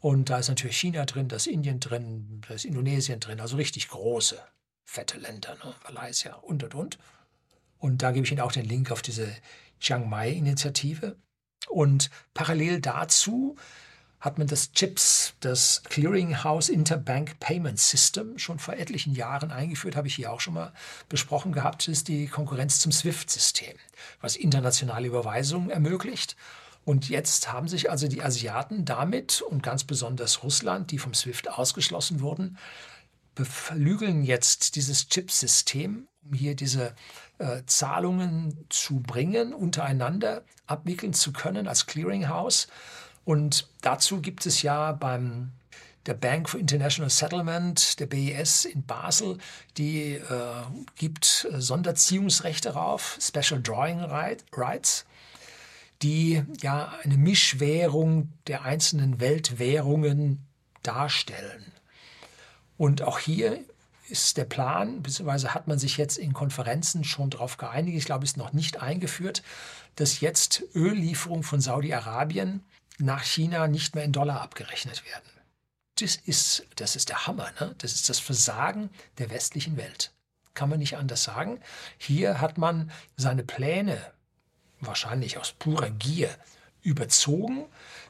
Und 0.01 0.29
da 0.29 0.37
ist 0.37 0.49
natürlich 0.49 0.77
China 0.77 1.05
drin, 1.05 1.27
da 1.27 1.37
ist 1.37 1.47
Indien 1.47 1.79
drin, 1.79 2.41
da 2.47 2.53
ist 2.53 2.65
Indonesien 2.65 3.19
drin, 3.19 3.39
also 3.39 3.55
richtig 3.55 3.87
große, 3.87 4.37
fette 4.83 5.17
Länder, 5.17 5.55
ne? 5.63 5.73
Malaysia 5.83 6.35
und 6.35 6.63
und 6.63 6.75
und. 6.75 6.99
Und 7.79 8.03
da 8.03 8.11
gebe 8.11 8.25
ich 8.25 8.31
Ihnen 8.31 8.41
auch 8.41 8.51
den 8.51 8.65
Link 8.65 8.91
auf 8.91 9.01
diese 9.01 9.35
Chiang 9.79 10.07
Mai-Initiative. 10.07 11.15
Und 11.67 12.11
parallel 12.33 12.81
dazu 12.81 13.55
hat 14.19 14.37
man 14.37 14.47
das 14.47 14.71
CHIPS, 14.73 15.35
das 15.39 15.83
Clearinghouse 15.83 16.69
Interbank 16.69 17.39
Payment 17.39 17.79
System, 17.79 18.37
schon 18.37 18.59
vor 18.59 18.75
etlichen 18.75 19.13
Jahren 19.13 19.51
eingeführt, 19.51 19.95
habe 19.95 20.07
ich 20.07 20.15
hier 20.15 20.31
auch 20.31 20.39
schon 20.39 20.55
mal 20.55 20.73
besprochen 21.09 21.51
gehabt. 21.51 21.83
Das 21.83 21.89
ist 21.89 22.07
die 22.07 22.27
Konkurrenz 22.27 22.79
zum 22.79 22.91
SWIFT-System, 22.91 23.75
was 24.21 24.35
internationale 24.35 25.07
Überweisungen 25.07 25.69
ermöglicht. 25.69 26.35
Und 26.85 27.09
jetzt 27.09 27.51
haben 27.51 27.67
sich 27.67 27.89
also 27.89 28.07
die 28.07 28.21
Asiaten 28.21 28.85
damit 28.85 29.41
und 29.41 29.63
ganz 29.63 29.83
besonders 29.83 30.43
Russland, 30.43 30.91
die 30.91 30.99
vom 30.99 31.13
SWIFT 31.13 31.49
ausgeschlossen 31.49 32.21
wurden, 32.21 32.57
beflügeln 33.33 34.23
jetzt 34.23 34.75
dieses 34.75 35.09
Chip-System, 35.09 36.07
um 36.23 36.33
hier 36.33 36.55
diese 36.55 36.95
äh, 37.39 37.63
Zahlungen 37.65 38.65
zu 38.69 39.01
bringen, 39.01 39.53
untereinander 39.53 40.43
abwickeln 40.67 41.13
zu 41.13 41.33
können 41.33 41.67
als 41.67 41.87
Clearinghouse. 41.87 42.67
Und 43.25 43.67
dazu 43.81 44.21
gibt 44.21 44.45
es 44.45 44.61
ja 44.61 44.91
beim 44.91 45.51
der 46.05 46.13
Bank 46.13 46.49
for 46.49 46.59
International 46.59 47.09
Settlement, 47.09 47.99
der 47.99 48.05
BIS 48.05 48.65
in 48.65 48.85
Basel, 48.85 49.39
die 49.77 50.13
äh, 50.13 50.21
gibt 50.95 51.47
äh, 51.51 51.59
Sonderziehungsrechte 51.59 52.69
darauf, 52.69 53.17
Special 53.19 53.59
Drawing 53.61 54.01
Rights, 54.01 55.05
die 56.01 56.43
ja 56.61 56.93
eine 57.03 57.17
Mischwährung 57.17 58.31
der 58.47 58.63
einzelnen 58.63 59.19
Weltwährungen 59.19 60.45
darstellen. 60.83 61.71
Und 62.77 63.01
auch 63.01 63.19
hier 63.19 63.59
ist 64.09 64.37
der 64.37 64.45
Plan, 64.45 65.01
beziehungsweise 65.01 65.53
hat 65.53 65.67
man 65.67 65.79
sich 65.79 65.97
jetzt 65.97 66.17
in 66.17 66.33
Konferenzen 66.33 67.03
schon 67.03 67.29
darauf 67.29 67.57
geeinigt, 67.57 67.97
ich 67.97 68.05
glaube, 68.05 68.23
ist 68.23 68.37
noch 68.37 68.53
nicht 68.53 68.81
eingeführt, 68.81 69.41
dass 69.95 70.19
jetzt 70.19 70.63
Öllieferungen 70.75 71.43
von 71.43 71.61
Saudi-Arabien 71.61 72.63
nach 72.99 73.23
China 73.23 73.67
nicht 73.67 73.95
mehr 73.95 74.03
in 74.03 74.11
Dollar 74.11 74.41
abgerechnet 74.41 75.05
werden. 75.05 75.29
Das 75.99 76.17
ist, 76.17 76.65
das 76.75 76.95
ist 76.95 77.09
der 77.09 77.25
Hammer. 77.25 77.51
Ne? 77.59 77.73
Das 77.77 77.93
ist 77.93 78.09
das 78.09 78.19
Versagen 78.19 78.89
der 79.17 79.29
westlichen 79.29 79.77
Welt. 79.77 80.11
Kann 80.53 80.69
man 80.69 80.79
nicht 80.79 80.97
anders 80.97 81.23
sagen. 81.23 81.59
Hier 81.97 82.41
hat 82.41 82.57
man 82.57 82.91
seine 83.17 83.43
Pläne, 83.43 83.97
wahrscheinlich 84.79 85.37
aus 85.37 85.53
purer 85.53 85.89
Gier, 85.89 86.35
überzogen, 86.85 87.65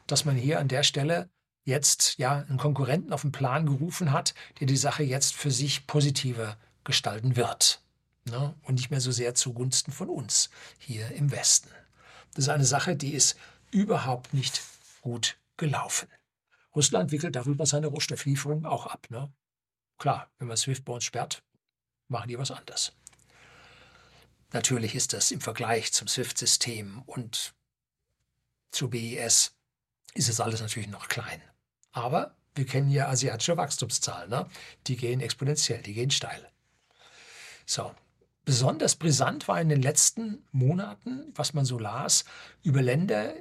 dass 0.06 0.24
man 0.24 0.36
hier 0.36 0.60
an 0.60 0.68
der 0.68 0.82
Stelle 0.82 1.30
jetzt 1.64 2.18
ja 2.18 2.44
einen 2.48 2.58
Konkurrenten 2.58 3.12
auf 3.12 3.22
den 3.22 3.32
Plan 3.32 3.66
gerufen 3.66 4.12
hat, 4.12 4.34
der 4.60 4.66
die 4.66 4.76
Sache 4.76 5.02
jetzt 5.02 5.34
für 5.34 5.50
sich 5.50 5.86
positiver 5.86 6.56
gestalten 6.84 7.36
wird. 7.36 7.82
Ne? 8.24 8.54
Und 8.62 8.74
nicht 8.74 8.90
mehr 8.90 9.00
so 9.00 9.10
sehr 9.10 9.34
zugunsten 9.34 9.92
von 9.92 10.08
uns 10.08 10.50
hier 10.78 11.10
im 11.12 11.32
Westen. 11.32 11.70
Das 12.34 12.44
ist 12.44 12.48
eine 12.50 12.64
Sache, 12.64 12.96
die 12.96 13.14
ist 13.14 13.36
überhaupt 13.70 14.34
nicht 14.34 14.62
gut 15.00 15.38
gelaufen. 15.56 16.08
Russland 16.74 17.10
wickelt 17.10 17.34
darüber 17.34 17.64
seine 17.66 17.86
Rohstofflieferungen 17.86 18.66
auch 18.66 18.86
ab. 18.86 19.06
Ne? 19.10 19.32
Klar, 19.98 20.30
wenn 20.38 20.48
man 20.48 20.56
SWIFT 20.56 20.84
bei 20.84 20.92
uns 20.92 21.04
sperrt, 21.04 21.42
machen 22.08 22.28
die 22.28 22.38
was 22.38 22.50
anderes. 22.50 22.92
Natürlich 24.56 24.94
ist 24.94 25.12
das 25.12 25.32
im 25.32 25.42
Vergleich 25.42 25.92
zum 25.92 26.08
SWIFT-System 26.08 27.02
und 27.04 27.52
zu 28.70 28.88
BIS 28.88 29.52
ist 30.14 30.30
es 30.30 30.40
alles 30.40 30.62
natürlich 30.62 30.88
noch 30.88 31.08
klein. 31.08 31.42
Aber 31.92 32.34
wir 32.54 32.64
kennen 32.64 32.88
ja 32.88 33.06
asiatische 33.06 33.58
Wachstumszahlen. 33.58 34.30
Ne? 34.30 34.48
Die 34.86 34.96
gehen 34.96 35.20
exponentiell, 35.20 35.82
die 35.82 35.92
gehen 35.92 36.10
steil. 36.10 36.50
So. 37.66 37.94
Besonders 38.46 38.96
brisant 38.96 39.46
war 39.46 39.60
in 39.60 39.68
den 39.68 39.82
letzten 39.82 40.42
Monaten, 40.52 41.34
was 41.34 41.52
man 41.52 41.66
so 41.66 41.78
las, 41.78 42.24
über 42.62 42.80
Länder, 42.80 43.34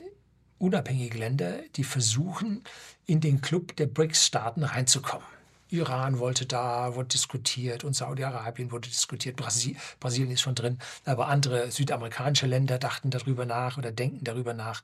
unabhängige 0.57 1.17
Länder, 1.17 1.61
die 1.77 1.85
versuchen, 1.85 2.61
in 3.05 3.21
den 3.21 3.39
Club 3.39 3.77
der 3.77 3.87
BRICS-Staaten 3.87 4.63
reinzukommen. 4.63 5.34
Iran 5.75 6.19
wollte 6.19 6.45
da, 6.45 6.95
wurde 6.95 7.09
diskutiert 7.09 7.83
und 7.83 7.93
Saudi-Arabien 7.93 8.71
wurde 8.71 8.89
diskutiert. 8.89 9.35
Brasil, 9.35 9.75
Brasilien 9.99 10.31
ist 10.31 10.41
schon 10.41 10.55
drin, 10.55 10.79
aber 11.05 11.27
andere 11.27 11.71
südamerikanische 11.71 12.47
Länder 12.47 12.77
dachten 12.79 13.09
darüber 13.09 13.45
nach 13.45 13.77
oder 13.77 13.91
denken 13.91 14.23
darüber 14.23 14.53
nach. 14.53 14.83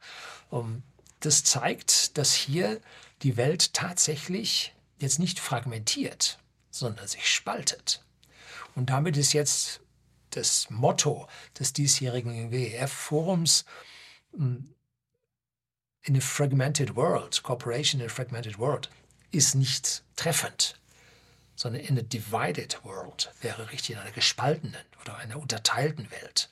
Das 1.19 1.43
zeigt, 1.43 2.17
dass 2.17 2.33
hier 2.33 2.81
die 3.21 3.37
Welt 3.37 3.73
tatsächlich 3.73 4.73
jetzt 4.97 5.19
nicht 5.19 5.39
fragmentiert, 5.39 6.39
sondern 6.69 7.07
sich 7.07 7.27
spaltet. 7.27 8.03
Und 8.75 8.89
damit 8.89 9.17
ist 9.17 9.33
jetzt 9.33 9.81
das 10.31 10.69
Motto 10.69 11.27
des 11.59 11.73
diesjährigen 11.73 12.51
WEF-Forums 12.51 13.65
in 14.33 16.15
a 16.15 16.19
fragmented 16.19 16.95
world, 16.95 17.43
cooperation 17.43 18.01
in 18.01 18.07
a 18.07 18.09
fragmented 18.09 18.57
world, 18.57 18.89
ist 19.31 19.55
nicht 19.55 20.03
treffend, 20.15 20.79
sondern 21.61 21.83
in 21.83 21.99
a 21.99 22.01
divided 22.01 22.83
world 22.83 23.31
wäre 23.41 23.69
richtig 23.69 23.91
in 23.91 24.01
einer 24.01 24.11
gespaltenen 24.11 24.83
oder 24.99 25.17
einer 25.17 25.37
unterteilten 25.37 26.09
Welt. 26.09 26.49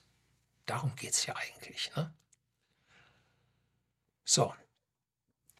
Darum 0.67 0.95
geht 0.95 1.13
es 1.13 1.25
ja 1.25 1.35
eigentlich. 1.35 1.89
Ne? 1.95 2.13
So, 4.23 4.53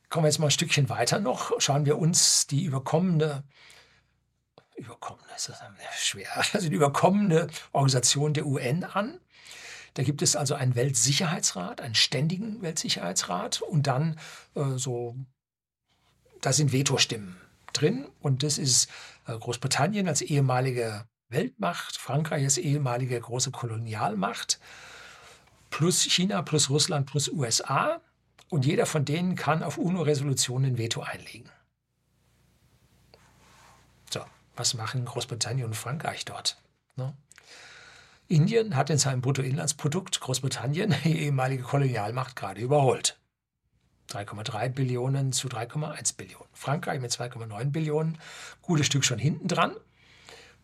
kommen 0.08 0.26
wir 0.26 0.30
jetzt 0.30 0.38
mal 0.38 0.50
ein 0.50 0.52
Stückchen 0.52 0.88
weiter 0.90 1.20
noch. 1.20 1.60
Schauen 1.60 1.88
wir 1.88 1.98
uns 1.98 2.46
die 2.46 2.64
überkommene, 2.64 3.44
überkommene, 4.76 5.28
ist 5.36 5.50
das 5.50 5.60
schwer, 5.98 6.30
also 6.54 6.70
die 6.70 6.76
überkommene 6.76 7.48
Organisation 7.72 8.36
der 8.36 8.46
UN 8.46 8.84
an. 8.84 9.20
Da 9.96 10.04
gibt 10.04 10.22
es 10.22 10.36
also 10.36 10.54
einen 10.54 10.76
Weltsicherheitsrat, 10.76 11.82
einen 11.82 11.96
ständigen 11.96 12.62
Weltsicherheitsrat 12.62 13.64
und 13.64 13.88
dann 13.88 14.20
äh, 14.54 14.78
so, 14.78 15.16
da 16.42 16.54
sind 16.54 16.72
Vetostimmen 16.72 17.42
drin 17.74 18.08
und 18.20 18.44
das 18.44 18.60
ist 18.60 18.90
äh, 19.30 19.38
Großbritannien 19.38 20.08
als 20.08 20.22
ehemalige 20.22 21.06
Weltmacht, 21.30 21.98
Frankreich 21.98 22.44
als 22.44 22.58
ehemalige 22.58 23.20
große 23.20 23.52
Kolonialmacht, 23.52 24.60
plus 25.70 26.02
China, 26.02 26.42
plus 26.42 26.70
Russland, 26.70 27.06
plus 27.06 27.30
USA. 27.30 28.02
Und 28.50 28.66
jeder 28.66 28.88
von 28.88 29.06
denen 29.06 29.36
kann 29.36 29.62
auf 29.62 29.78
UNO-Resolutionen 29.78 30.72
ein 30.72 30.78
Veto 30.80 31.02
einlegen. 31.02 31.50
So, 34.12 34.22
was 34.56 34.74
machen 34.74 35.06
Großbritannien 35.06 35.68
und 35.68 35.76
Frankreich 35.76 36.26
dort? 36.26 36.58
Ne? 36.96 37.14
Indien 38.28 38.76
hat 38.76 38.90
in 38.90 38.98
seinem 38.98 39.22
Bruttoinlandsprodukt 39.22 40.20
Großbritannien 40.20 40.96
die 41.04 41.20
ehemalige 41.20 41.62
Kolonialmacht 41.62 42.36
gerade 42.36 42.62
überholt. 42.62 43.19
3,3 44.10 44.70
Billionen 44.70 45.32
zu 45.32 45.48
3,1 45.48 46.16
Billionen. 46.18 46.50
Frankreich 46.54 47.00
mit 47.00 47.12
2,9 47.12 47.72
Billionen, 47.72 48.18
gutes 48.62 48.88
Stück 48.88 49.06
schon 49.06 49.20
hinten 49.20 49.48
dran. 49.48 49.76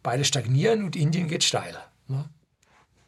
Beide 0.04 0.26
stagnieren 0.26 0.84
und 0.84 0.96
Indien 0.96 1.28
geht 1.28 1.44
steil. 1.44 1.78
Ne? 2.08 2.30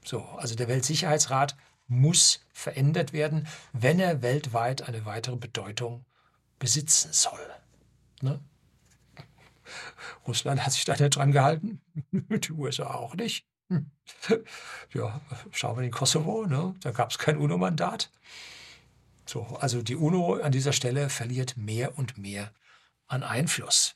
So, 0.04 0.24
also 0.24 0.56
der 0.56 0.68
Weltsicherheitsrat 0.68 1.56
muss 1.88 2.42
verändert 2.54 3.14
werden, 3.14 3.48
wenn 3.74 4.00
er 4.00 4.22
weltweit 4.22 4.88
eine 4.88 5.06
weitere 5.06 5.36
Bedeutung 5.36 6.06
besitzen 6.60 7.14
soll. 7.14 7.40
Ne? 8.22 8.40
Russland 10.26 10.66
hat 10.66 10.74
sich 10.74 10.86
da 10.86 10.96
nicht 10.96 11.16
dran 11.16 11.32
gehalten, 11.32 11.82
die 12.12 12.52
USA 12.52 12.94
auch 12.94 13.16
nicht. 13.16 13.46
Hm. 13.70 13.92
Ja, 14.94 15.22
schauen 15.52 15.76
wir 15.76 15.84
in 15.84 15.90
den 15.90 15.94
Kosovo, 15.94 16.46
ne? 16.46 16.74
da 16.82 16.92
gab 16.92 17.12
es 17.12 17.18
kein 17.18 17.38
UNO-Mandat. 17.38 18.10
So, 19.28 19.44
also 19.60 19.82
die 19.82 19.96
UNO 19.96 20.36
an 20.36 20.52
dieser 20.52 20.74
Stelle 20.74 21.10
verliert 21.10 21.58
mehr 21.58 21.98
und 21.98 22.18
mehr 22.18 22.54
an 23.08 23.24
Einfluss. 23.24 23.96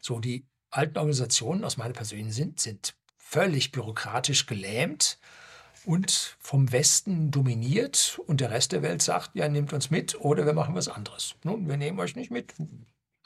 So, 0.00 0.20
die 0.20 0.46
alten 0.70 0.98
Organisationen 0.98 1.64
aus 1.64 1.76
meiner 1.76 1.92
persönlichen 1.92 2.32
Sicht 2.32 2.60
sind 2.60 2.94
völlig 3.16 3.72
bürokratisch 3.72 4.46
gelähmt 4.46 5.18
und 5.84 6.36
vom 6.40 6.72
Westen 6.72 7.30
dominiert 7.30 8.20
und 8.26 8.40
der 8.40 8.50
Rest 8.50 8.72
der 8.72 8.82
Welt 8.82 9.02
sagt, 9.02 9.30
ja, 9.34 9.48
nehmt 9.48 9.72
uns 9.72 9.90
mit 9.90 10.18
oder 10.20 10.46
wir 10.46 10.52
machen 10.52 10.74
was 10.74 10.88
anderes. 10.88 11.34
Nun, 11.44 11.68
wir 11.68 11.76
nehmen 11.76 11.98
euch 11.98 12.16
nicht 12.16 12.30
mit, 12.30 12.54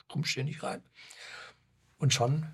kommt 0.09 0.27
ständig 0.27 0.63
rein. 0.63 0.83
Und 1.99 2.13
schon 2.13 2.47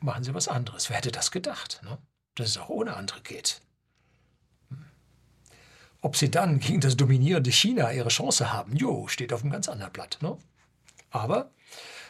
machen 0.00 0.24
sie 0.24 0.34
was 0.34 0.48
anderes. 0.48 0.90
Wer 0.90 0.96
hätte 0.96 1.12
das 1.12 1.30
gedacht, 1.30 1.80
ne? 1.84 1.98
dass 2.34 2.48
es 2.48 2.58
auch 2.58 2.68
ohne 2.70 2.96
andere 2.96 3.20
geht? 3.20 3.62
Ob 6.02 6.16
sie 6.16 6.30
dann 6.30 6.58
gegen 6.58 6.80
das 6.80 6.96
dominierende 6.96 7.50
China 7.50 7.92
ihre 7.92 8.08
Chance 8.08 8.52
haben, 8.52 8.76
jo, 8.76 9.06
steht 9.08 9.32
auf 9.32 9.42
einem 9.42 9.52
ganz 9.52 9.68
anderen 9.68 9.92
Blatt. 9.92 10.18
Ne? 10.20 10.36
Aber 11.10 11.52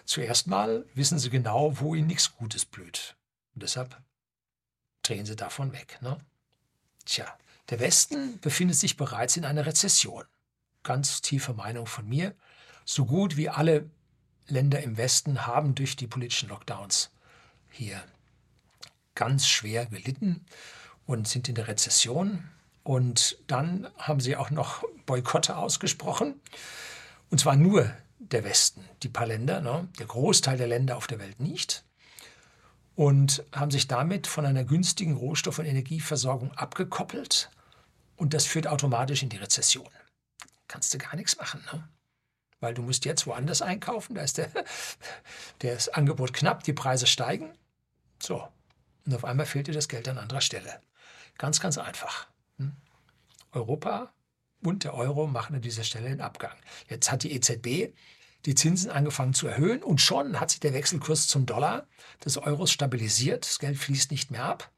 zuerst 0.07 0.47
mal 0.47 0.87
wissen 0.95 1.19
sie 1.19 1.31
genau, 1.31 1.79
wo 1.79 1.95
ihnen 1.95 2.07
nichts 2.07 2.35
Gutes 2.35 2.65
blüht. 2.65 3.17
Und 3.55 3.63
deshalb 3.63 4.01
drehen 5.03 5.27
sie 5.27 5.37
davon 5.37 5.73
weg. 5.73 5.99
Ne? 6.01 6.19
Tja, 7.05 7.27
der 7.69 7.81
Westen 7.81 8.41
befindet 8.41 8.77
sich 8.77 8.97
bereits 8.97 9.37
in 9.37 9.45
einer 9.45 9.67
Rezession. 9.67 10.25
Ganz 10.83 11.21
tiefe 11.21 11.53
Meinung 11.53 11.87
von 11.87 12.09
mir. 12.09 12.35
So 12.85 13.05
gut 13.05 13.37
wie 13.37 13.51
alle 13.51 13.91
Länder 14.49 14.83
im 14.83 14.97
Westen 14.97 15.47
haben 15.47 15.75
durch 15.75 15.97
die 15.97 16.07
politischen 16.07 16.49
Lockdowns 16.49 17.11
hier 17.69 18.03
ganz 19.15 19.47
schwer 19.47 19.87
gelitten 19.87 20.45
und 21.07 21.29
sind 21.29 21.49
in 21.49 21.55
der 21.55 21.69
Rezession. 21.69 22.49
Und 22.83 23.39
dann 23.47 23.89
haben 23.97 24.21
sie 24.21 24.37
auch 24.37 24.51
noch 24.51 24.85
Boykotte 25.07 25.57
ausgesprochen. 25.57 26.41
Und 27.31 27.39
zwar 27.39 27.57
nur 27.57 27.91
der 28.19 28.45
Westen, 28.45 28.85
die 29.03 29.09
paar 29.09 29.27
Länder, 29.27 29.61
ne? 29.61 29.89
der 29.99 30.07
Großteil 30.07 30.57
der 30.57 30.67
Länder 30.67 30.97
auf 30.97 31.07
der 31.07 31.19
Welt 31.19 31.41
nicht. 31.41 31.85
Und 32.95 33.45
haben 33.53 33.71
sich 33.71 33.89
damit 33.89 34.27
von 34.27 34.45
einer 34.45 34.65
günstigen 34.65 35.17
Rohstoff- 35.17 35.59
und 35.59 35.65
Energieversorgung 35.65 36.53
abgekoppelt. 36.53 37.51
Und 38.17 38.35
das 38.35 38.47
führt 38.47 38.67
automatisch 38.67 39.23
in 39.23 39.29
die 39.29 39.39
Rezession. 39.39 39.89
Kannst 40.69 40.93
du 40.93 40.99
gar 40.99 41.17
nichts 41.17 41.37
machen. 41.39 41.65
Ne? 41.73 41.89
Weil 42.61 42.75
du 42.75 42.83
musst 42.83 43.05
jetzt 43.05 43.27
woanders 43.27 43.63
einkaufen, 43.63 44.15
da 44.15 44.23
ist 44.23 44.39
der, 44.39 44.51
das 45.61 45.89
Angebot 45.89 46.33
knapp, 46.33 46.65
die 46.65 46.73
Preise 46.73 47.07
steigen. 47.07 47.53
So. 48.23 48.47
Und 49.05 49.15
auf 49.15 49.25
einmal 49.25 49.47
fehlt 49.47 49.67
dir 49.67 49.75
das 49.75 49.89
Geld 49.89 50.09
an 50.09 50.19
anderer 50.19 50.41
Stelle. 50.41 50.81
Ganz, 51.39 51.61
ganz 51.61 51.79
einfach. 51.79 52.29
Europa 53.53 54.13
und 54.63 54.85
der 54.85 54.95
Euro 54.95 55.27
machen 55.27 55.57
an 55.57 55.63
dieser 55.63 55.85
Stelle 55.85 56.09
den 56.09 56.21
Abgang. 56.21 56.57
Jetzt 56.89 57.11
hat 57.11 57.23
die 57.23 57.33
EZB 57.33 57.95
die 58.45 58.55
Zinsen 58.55 58.91
angefangen 58.91 59.35
zu 59.35 59.47
erhöhen 59.47 59.83
und 59.83 60.01
schon 60.01 60.41
hat 60.41 60.51
sich 60.51 60.61
der 60.61 60.75
Wechselkurs 60.75 61.29
zum 61.29 61.47
Dollar 61.47 61.87
des 62.25 62.39
Euros 62.39 62.73
stabilisiert. 62.73 63.45
Das 63.45 63.59
Geld 63.59 63.79
fließt 63.79 64.11
nicht 64.11 64.31
mehr 64.31 64.45
ab. 64.45 64.71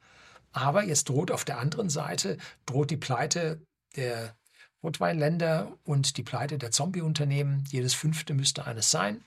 Aber 0.53 0.85
jetzt 0.85 1.09
droht 1.09 1.31
auf 1.31 1.45
der 1.45 1.59
anderen 1.59 1.89
Seite 1.89 2.37
droht 2.67 2.91
die 2.91 2.97
Pleite 2.97 3.61
der 3.97 4.37
Rotweinländer 4.83 5.73
und 5.85 6.17
die 6.19 6.23
Pleite 6.23 6.59
der 6.59 6.71
Zombie-Unternehmen. 6.71 7.65
Jedes 7.71 7.95
fünfte 7.95 8.35
müsste 8.35 8.67
eines 8.67 8.91
sein. 8.91 9.25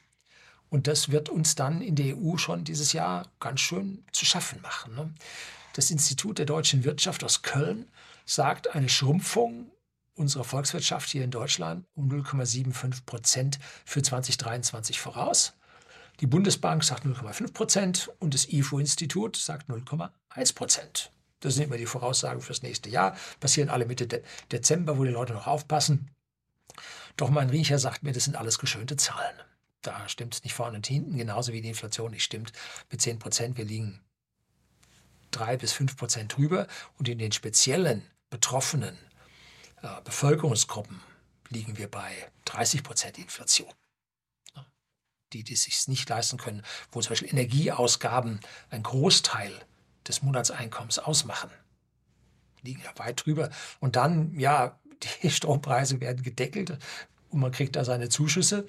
Und 0.70 0.88
das 0.88 1.10
wird 1.10 1.30
uns 1.30 1.56
dann 1.56 1.82
in 1.82 1.96
der 1.96 2.16
EU 2.18 2.38
schon 2.38 2.64
dieses 2.64 2.94
Jahr 2.94 3.28
ganz 3.40 3.62
schön 3.62 4.06
zu 4.12 4.26
schaffen 4.26 4.62
machen. 4.62 4.96
Ne? 4.96 5.14
Das 5.74 5.90
Institut 5.92 6.38
der 6.38 6.46
deutschen 6.46 6.84
Wirtschaft 6.84 7.24
aus 7.24 7.42
Köln 7.42 7.88
sagt, 8.28 8.76
eine 8.76 8.90
Schrumpfung 8.90 9.72
unserer 10.14 10.44
Volkswirtschaft 10.44 11.10
hier 11.10 11.24
in 11.24 11.32
Deutschland 11.32 11.86
um 11.96 12.10
0,75 12.10 13.06
Prozent 13.06 13.60
für 13.86 14.02
2023 14.02 15.00
voraus. 15.00 15.54
Die 16.20 16.28
Bundesbank 16.28 16.84
sagt 16.84 17.06
0,5 17.06 17.54
Prozent 17.54 18.12
und 18.20 18.34
das 18.34 18.50
IFO-Institut 18.50 19.38
sagt 19.38 19.70
0,1 19.70 20.56
Prozent. 20.56 21.12
Das 21.40 21.54
sind 21.54 21.66
immer 21.66 21.78
die 21.78 21.86
Voraussagen 21.86 22.42
fürs 22.42 22.64
nächste 22.64 22.90
Jahr. 22.90 23.16
Passieren 23.40 23.70
alle 23.70 23.86
Mitte 23.86 24.08
De 24.08 24.24
Dezember, 24.52 24.98
wo 24.98 25.04
die 25.04 25.12
Leute 25.12 25.34
noch 25.34 25.46
aufpassen. 25.46 26.10
Doch 27.16 27.30
mein 27.30 27.50
Riecher 27.50 27.78
sagt 27.78 28.04
mir, 28.04 28.12
das 28.12 28.26
sind 28.26 28.36
alles 28.36 28.58
geschönte 28.58 28.98
Zahlen. 28.98 29.36
Da 29.84 30.10
stimmt 30.10 30.34
es 30.34 30.44
nicht 30.44 30.54
vorne 30.54 30.78
und 30.78 30.88
hinten, 30.88 31.18
genauso 31.18 31.54
wie 31.54 31.62
die 31.62 31.70
Inflation 31.70 32.12
nicht 32.12 32.24
stimmt. 32.24 32.52
Mit 32.92 33.02
10 33.02 33.20
Prozent, 33.20 33.58
wir 33.58 33.66
liegen 33.66 34.02
3 35.32 35.58
bis 35.58 35.72
5 35.74 35.96
Prozent 35.96 36.36
drüber. 36.36 36.68
Und 36.98 37.08
in 37.08 37.20
den 37.20 37.32
speziellen 37.32 38.04
betroffenen 38.30 38.98
äh, 39.82 40.02
Bevölkerungsgruppen 40.04 41.02
liegen 41.50 41.78
wir 41.78 41.90
bei 41.90 42.12
30 42.46 42.84
Prozent 42.84 43.18
Inflation. 43.18 43.72
Die, 45.34 45.44
die 45.44 45.54
es 45.54 45.64
sich 45.64 45.88
nicht 45.90 46.08
leisten 46.08 46.38
können, 46.38 46.64
wo 46.92 47.02
zum 47.02 47.10
Beispiel 47.10 47.30
Energieausgaben 47.30 48.40
ein 48.70 48.84
Großteil 48.84 49.52
des 50.08 50.22
Monatseinkommens 50.22 51.00
ausmachen. 51.00 51.50
Liegen 52.62 52.82
ja 52.82 52.98
weit 52.98 53.26
drüber. 53.26 53.50
Und 53.82 53.98
dann, 53.98 54.40
ja, 54.40 54.80
die 55.24 55.30
Strompreise 55.30 56.00
werden 56.00 56.24
gedeckelt 56.24 56.78
und 57.30 57.40
man 57.40 57.52
kriegt 57.52 57.76
da 57.76 57.84
seine 57.84 58.10
Zuschüsse. 58.10 58.66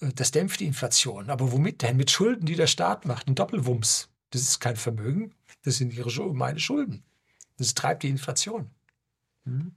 Äh, 0.00 0.12
das 0.14 0.30
dämpft 0.30 0.60
die 0.60 0.66
Inflation. 0.66 1.28
Aber 1.28 1.50
womit 1.52 1.82
denn? 1.82 1.96
Mit 1.96 2.10
Schulden, 2.10 2.46
die 2.46 2.56
der 2.56 2.68
Staat 2.68 3.04
macht. 3.04 3.26
Ein 3.26 3.34
Doppelwumms. 3.34 4.08
Das 4.30 4.42
ist 4.42 4.60
kein 4.60 4.76
Vermögen. 4.76 5.34
Das 5.62 5.76
sind 5.76 5.92
ihre, 5.92 6.32
meine 6.32 6.60
Schulden. 6.60 7.02
Das 7.58 7.74
treibt 7.74 8.04
die 8.04 8.08
Inflation. 8.08 8.70
Hm? 9.44 9.74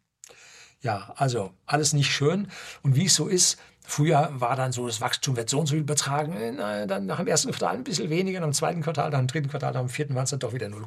Ja, 0.82 1.14
also 1.16 1.54
alles 1.66 1.94
nicht 1.94 2.12
schön. 2.12 2.50
Und 2.82 2.96
wie 2.96 3.06
es 3.06 3.16
so 3.16 3.28
ist, 3.28 3.58
früher 3.86 4.30
war 4.34 4.56
dann 4.56 4.72
so, 4.72 4.86
das 4.86 5.00
Wachstum 5.00 5.38
wird 5.38 5.50
so 5.50 5.60
und 5.60 5.68
so 5.68 5.76
übertragen. 5.76 6.34
Äh, 6.60 6.88
dann 6.88 7.06
nach 7.06 7.18
dem 7.18 7.28
ersten 7.28 7.52
Quartal 7.52 7.76
ein 7.76 7.84
bisschen 7.84 8.10
weniger, 8.10 8.40
nach 8.42 8.48
dem 8.48 8.54
zweiten 8.54 8.82
Quartal, 8.82 9.10
nach 9.12 9.20
dem 9.20 9.28
dritten 9.28 9.50
Quartal, 9.50 9.74
nach 9.74 9.82
dem 9.82 9.90
vierten 9.90 10.16
waren 10.16 10.26
es 10.26 10.32
dann 10.32 10.40
doch 10.40 10.54
wieder 10.54 10.68
0, 10.68 10.86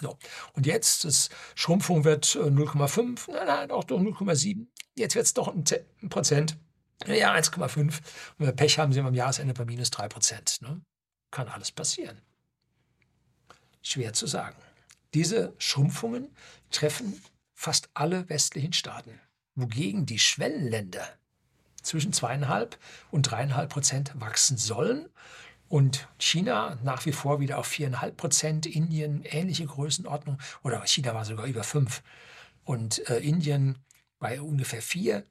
so. 0.00 0.16
Und 0.54 0.66
jetzt, 0.66 1.04
das 1.04 1.28
Schrumpfung 1.54 2.04
wird 2.04 2.26
0,5, 2.26 3.30
nein, 3.32 3.46
nein, 3.46 3.70
auch 3.70 3.84
doch 3.84 4.00
0,7. 4.00 4.66
Jetzt 4.96 5.14
wird 5.14 5.26
es 5.26 5.34
doch 5.34 5.48
ein 5.48 5.64
Prozent. 6.08 6.58
Ja, 7.06 7.34
1,5. 7.34 7.78
Und 7.78 8.00
wenn 8.38 8.46
wir 8.46 8.52
Pech 8.52 8.78
haben, 8.78 8.92
sind 8.92 9.04
wir 9.04 9.08
am 9.08 9.14
Jahresende 9.14 9.54
bei 9.54 9.64
minus 9.64 9.90
3 9.90 10.08
Prozent. 10.08 10.60
Ne? 10.62 10.80
Kann 11.30 11.48
alles 11.48 11.72
passieren. 11.72 12.20
Schwer 13.82 14.12
zu 14.12 14.26
sagen. 14.26 14.56
Diese 15.14 15.54
Schrumpfungen 15.58 16.34
treffen 16.70 17.20
fast 17.58 17.90
alle 17.92 18.28
westlichen 18.28 18.72
Staaten, 18.72 19.20
wogegen 19.56 20.06
die 20.06 20.20
Schwellenländer 20.20 21.04
zwischen 21.82 22.12
zweieinhalb 22.12 22.78
und 23.10 23.22
dreieinhalb 23.22 23.70
Prozent 23.70 24.12
wachsen 24.14 24.56
sollen 24.56 25.08
und 25.68 26.06
China 26.20 26.78
nach 26.84 27.04
wie 27.04 27.10
vor 27.10 27.40
wieder 27.40 27.58
auf 27.58 27.66
viereinhalb 27.66 28.16
Prozent, 28.16 28.64
Indien 28.64 29.24
ähnliche 29.24 29.66
Größenordnung 29.66 30.38
oder 30.62 30.86
China 30.86 31.14
war 31.14 31.24
sogar 31.24 31.46
über 31.46 31.64
fünf 31.64 32.04
und 32.62 33.10
äh, 33.10 33.18
Indien 33.18 33.76
bei 34.20 34.40
ungefähr 34.40 34.80
vier. 34.80 35.26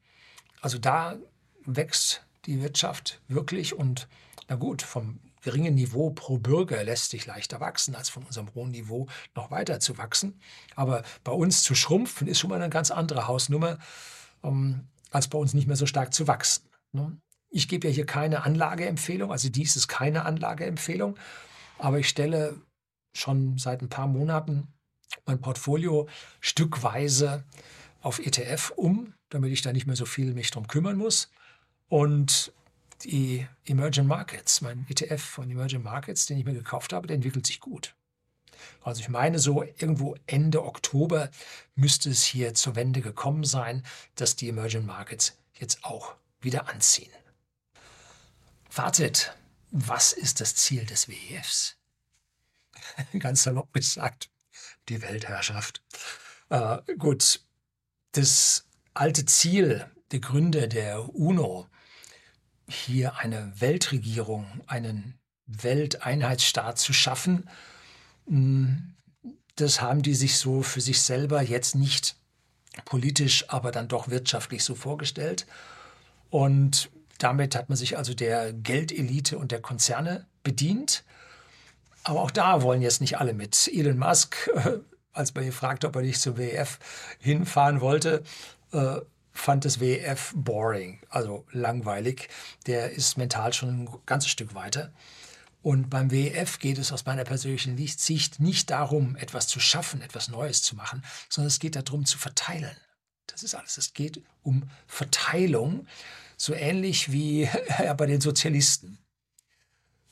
Also 0.59 0.79
da 0.79 1.15
wächst 1.63 2.25
die 2.45 2.61
Wirtschaft 2.61 3.21
wirklich 3.29 3.73
und 3.73 4.09
na 4.49 4.57
gut, 4.57 4.81
vom 4.81 5.21
geringen 5.47 5.75
Niveau 5.75 6.09
pro 6.09 6.39
Bürger 6.39 6.83
lässt 6.83 7.11
sich 7.11 7.25
leichter 7.25 7.61
wachsen, 7.61 7.95
als 7.95 8.09
von 8.09 8.23
unserem 8.23 8.53
hohen 8.53 8.71
Niveau 8.71 9.07
noch 9.33 9.49
weiter 9.49 9.79
zu 9.79 9.97
wachsen. 9.97 10.41
Aber 10.75 11.03
bei 11.23 11.31
uns 11.31 11.63
zu 11.63 11.73
schrumpfen 11.73 12.27
ist 12.27 12.39
schon 12.39 12.49
mal 12.49 12.57
eine 12.57 12.69
ganz 12.69 12.91
andere 12.91 13.27
Hausnummer, 13.27 13.77
ähm, 14.43 14.89
als 15.09 15.29
bei 15.29 15.37
uns 15.37 15.53
nicht 15.53 15.65
mehr 15.65 15.77
so 15.77 15.85
stark 15.85 16.13
zu 16.13 16.27
wachsen. 16.27 16.67
Ne? 16.91 17.17
Ich 17.49 17.69
gebe 17.69 17.87
ja 17.87 17.93
hier 17.93 18.05
keine 18.05 18.43
Anlageempfehlung, 18.43 19.31
also 19.31 19.47
dies 19.47 19.77
ist 19.77 19.87
keine 19.87 20.25
Anlageempfehlung, 20.25 21.17
aber 21.77 21.99
ich 21.99 22.09
stelle 22.09 22.59
schon 23.13 23.57
seit 23.57 23.81
ein 23.81 23.87
paar 23.87 24.07
Monaten 24.07 24.67
mein 25.25 25.39
Portfolio 25.39 26.09
stückweise 26.41 27.45
auf 28.01 28.19
ETF 28.19 28.73
um, 28.75 29.13
damit 29.29 29.53
ich 29.53 29.61
da 29.61 29.71
nicht 29.71 29.87
mehr 29.87 29.95
so 29.95 30.05
viel 30.05 30.33
mich 30.33 30.51
drum 30.51 30.67
kümmern 30.67 30.97
muss. 30.97 31.31
Und 31.87 32.51
die 33.03 33.47
Emerging 33.65 34.07
Markets, 34.07 34.61
mein 34.61 34.85
ETF 34.89 35.21
von 35.21 35.49
Emerging 35.49 35.83
Markets, 35.83 36.25
den 36.25 36.37
ich 36.37 36.45
mir 36.45 36.53
gekauft 36.53 36.93
habe, 36.93 37.07
der 37.07 37.15
entwickelt 37.15 37.45
sich 37.45 37.59
gut. 37.59 37.95
Also 38.81 39.01
ich 39.01 39.09
meine, 39.09 39.39
so 39.39 39.63
irgendwo 39.63 40.15
Ende 40.25 40.63
Oktober 40.63 41.29
müsste 41.75 42.09
es 42.09 42.23
hier 42.23 42.53
zur 42.53 42.75
Wende 42.75 43.01
gekommen 43.01 43.43
sein, 43.43 43.83
dass 44.15 44.35
die 44.35 44.49
Emerging 44.49 44.85
Markets 44.85 45.37
jetzt 45.53 45.83
auch 45.83 46.15
wieder 46.41 46.69
anziehen. 46.69 47.11
Wartet, 48.73 49.35
was 49.71 50.13
ist 50.13 50.41
das 50.41 50.55
Ziel 50.55 50.85
des 50.85 51.07
WEFs? 51.07 51.77
Ganz 53.19 53.43
salopp 53.43 53.73
gesagt, 53.73 54.29
die 54.89 55.01
Weltherrschaft. 55.01 55.81
Äh, 56.49 56.77
gut, 56.97 57.41
das 58.13 58.65
alte 58.93 59.25
Ziel 59.25 59.89
der 60.11 60.19
Gründer 60.19 60.67
der 60.67 61.13
UNO, 61.13 61.67
hier 62.67 63.17
eine 63.17 63.53
Weltregierung, 63.59 64.45
einen 64.67 65.19
Welteinheitsstaat 65.45 66.77
zu 66.77 66.93
schaffen, 66.93 67.49
hm, 68.27 68.93
das 69.55 69.81
haben 69.81 70.01
die 70.03 70.13
sich 70.13 70.37
so 70.37 70.61
für 70.61 70.81
sich 70.81 71.01
selber 71.01 71.41
jetzt 71.41 71.75
nicht 71.75 72.15
politisch, 72.85 73.49
aber 73.49 73.71
dann 73.71 73.87
doch 73.87 74.07
wirtschaftlich 74.07 74.63
so 74.63 74.75
vorgestellt. 74.75 75.47
Und 76.29 76.91
damit 77.17 77.55
hat 77.55 77.69
man 77.69 77.77
sich 77.77 77.97
also 77.97 78.13
der 78.13 78.53
Geldelite 78.53 79.37
und 79.37 79.51
der 79.51 79.61
Konzerne 79.61 80.27
bedient. 80.43 81.03
Aber 82.03 82.21
auch 82.21 82.31
da 82.31 82.61
wollen 82.61 82.81
jetzt 82.81 83.01
nicht 83.01 83.17
alle 83.17 83.33
mit. 83.33 83.69
Elon 83.73 83.97
Musk, 83.97 84.49
als 85.13 85.33
man 85.33 85.43
ihn 85.43 85.51
fragte, 85.51 85.87
ob 85.87 85.95
er 85.95 86.03
nicht 86.03 86.21
zum 86.21 86.37
WEF 86.37 86.77
hinfahren 87.19 87.81
wollte, 87.81 88.23
äh, 88.71 88.97
fand 89.37 89.65
das 89.65 89.79
WEF 89.79 90.33
boring, 90.35 90.99
also 91.09 91.45
langweilig. 91.51 92.29
Der 92.65 92.91
ist 92.91 93.17
mental 93.17 93.53
schon 93.53 93.83
ein 93.83 93.89
ganzes 94.05 94.29
Stück 94.29 94.55
weiter. 94.55 94.93
Und 95.61 95.89
beim 95.89 96.11
WEF 96.11 96.59
geht 96.59 96.77
es 96.77 96.91
aus 96.91 97.05
meiner 97.05 97.23
persönlichen 97.23 97.77
Sicht 97.77 98.39
nicht 98.39 98.69
darum, 98.69 99.15
etwas 99.15 99.47
zu 99.47 99.59
schaffen, 99.59 100.01
etwas 100.01 100.29
Neues 100.29 100.61
zu 100.61 100.75
machen, 100.75 101.03
sondern 101.29 101.47
es 101.47 101.59
geht 101.59 101.75
darum, 101.75 102.05
zu 102.05 102.17
verteilen. 102.17 102.75
Das 103.25 103.43
ist 103.43 103.55
alles. 103.55 103.77
Es 103.77 103.93
geht 103.93 104.23
um 104.43 104.69
Verteilung, 104.85 105.87
so 106.37 106.53
ähnlich 106.53 107.11
wie 107.11 107.49
bei 107.97 108.05
den 108.05 108.21
Sozialisten. 108.21 108.99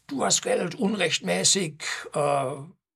Du 0.07 0.23
hast 0.23 0.41
Geld 0.41 0.75
unrechtmäßig, 0.75 1.83
äh, 2.13 2.51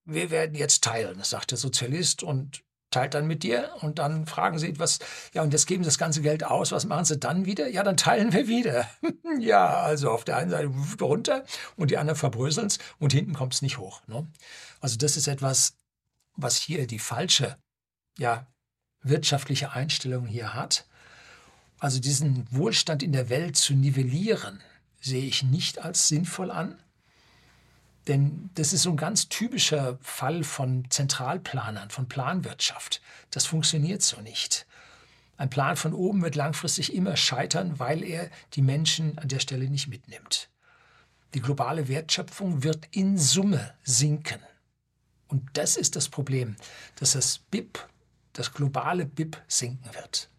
wir 0.05 0.29
werden 0.29 0.55
jetzt 0.55 0.83
teilen, 0.83 1.23
sagt 1.23 1.51
der 1.51 1.57
Sozialist 1.57 2.23
und 2.23 2.63
teilt 2.91 3.13
dann 3.13 3.27
mit 3.27 3.43
dir 3.43 3.71
und 3.81 3.99
dann 3.99 4.25
fragen 4.25 4.57
sie, 4.57 4.79
was, 4.79 4.99
ja, 5.33 5.43
und 5.43 5.53
jetzt 5.53 5.67
geben 5.67 5.83
sie 5.83 5.87
das 5.87 5.97
ganze 5.97 6.21
Geld 6.21 6.43
aus, 6.43 6.71
was 6.71 6.85
machen 6.85 7.05
sie 7.05 7.17
dann 7.17 7.45
wieder? 7.45 7.67
Ja, 7.69 7.83
dann 7.83 7.97
teilen 7.97 8.33
wir 8.33 8.47
wieder. 8.47 8.89
ja, 9.39 9.81
also 9.81 10.09
auf 10.11 10.23
der 10.23 10.37
einen 10.37 10.49
Seite 10.49 10.71
runter 11.01 11.43
und 11.75 11.91
die 11.91 11.97
anderen 11.97 12.17
verbröseln 12.17 12.67
es 12.67 12.79
und 12.97 13.13
hinten 13.13 13.33
kommt 13.33 13.53
es 13.53 13.61
nicht 13.61 13.77
hoch. 13.77 14.01
Ne? 14.07 14.27
Also 14.79 14.97
das 14.97 15.17
ist 15.17 15.27
etwas, 15.27 15.75
was 16.35 16.55
hier 16.55 16.87
die 16.87 16.99
falsche, 16.99 17.57
ja, 18.17 18.47
wirtschaftliche 19.01 19.71
Einstellung 19.71 20.25
hier 20.25 20.53
hat. 20.53 20.85
Also 21.79 21.99
diesen 21.99 22.45
Wohlstand 22.51 23.03
in 23.03 23.13
der 23.13 23.29
Welt 23.29 23.55
zu 23.55 23.73
nivellieren, 23.73 24.61
sehe 24.99 25.25
ich 25.25 25.43
nicht 25.43 25.79
als 25.79 26.07
sinnvoll 26.07 26.51
an. 26.51 26.81
Denn 28.07 28.49
das 28.55 28.73
ist 28.73 28.83
so 28.83 28.91
ein 28.91 28.97
ganz 28.97 29.29
typischer 29.29 29.97
Fall 30.01 30.43
von 30.43 30.89
Zentralplanern, 30.89 31.89
von 31.89 32.07
Planwirtschaft. 32.07 33.01
Das 33.31 33.45
funktioniert 33.45 34.01
so 34.01 34.21
nicht. 34.21 34.65
Ein 35.37 35.49
Plan 35.49 35.77
von 35.77 35.93
oben 35.93 36.21
wird 36.21 36.35
langfristig 36.35 36.93
immer 36.93 37.15
scheitern, 37.15 37.79
weil 37.79 38.03
er 38.03 38.29
die 38.53 38.61
Menschen 38.61 39.17
an 39.19 39.27
der 39.27 39.39
Stelle 39.39 39.69
nicht 39.69 39.87
mitnimmt. 39.87 40.49
Die 41.33 41.41
globale 41.41 41.87
Wertschöpfung 41.87 42.63
wird 42.63 42.87
in 42.91 43.17
Summe 43.17 43.73
sinken. 43.83 44.39
Und 45.27 45.47
das 45.53 45.77
ist 45.77 45.95
das 45.95 46.09
Problem, 46.09 46.55
dass 46.95 47.11
das 47.11 47.37
BIP, 47.37 47.87
das 48.33 48.51
globale 48.51 49.05
BIP 49.05 49.41
sinken 49.47 49.93
wird. 49.93 50.29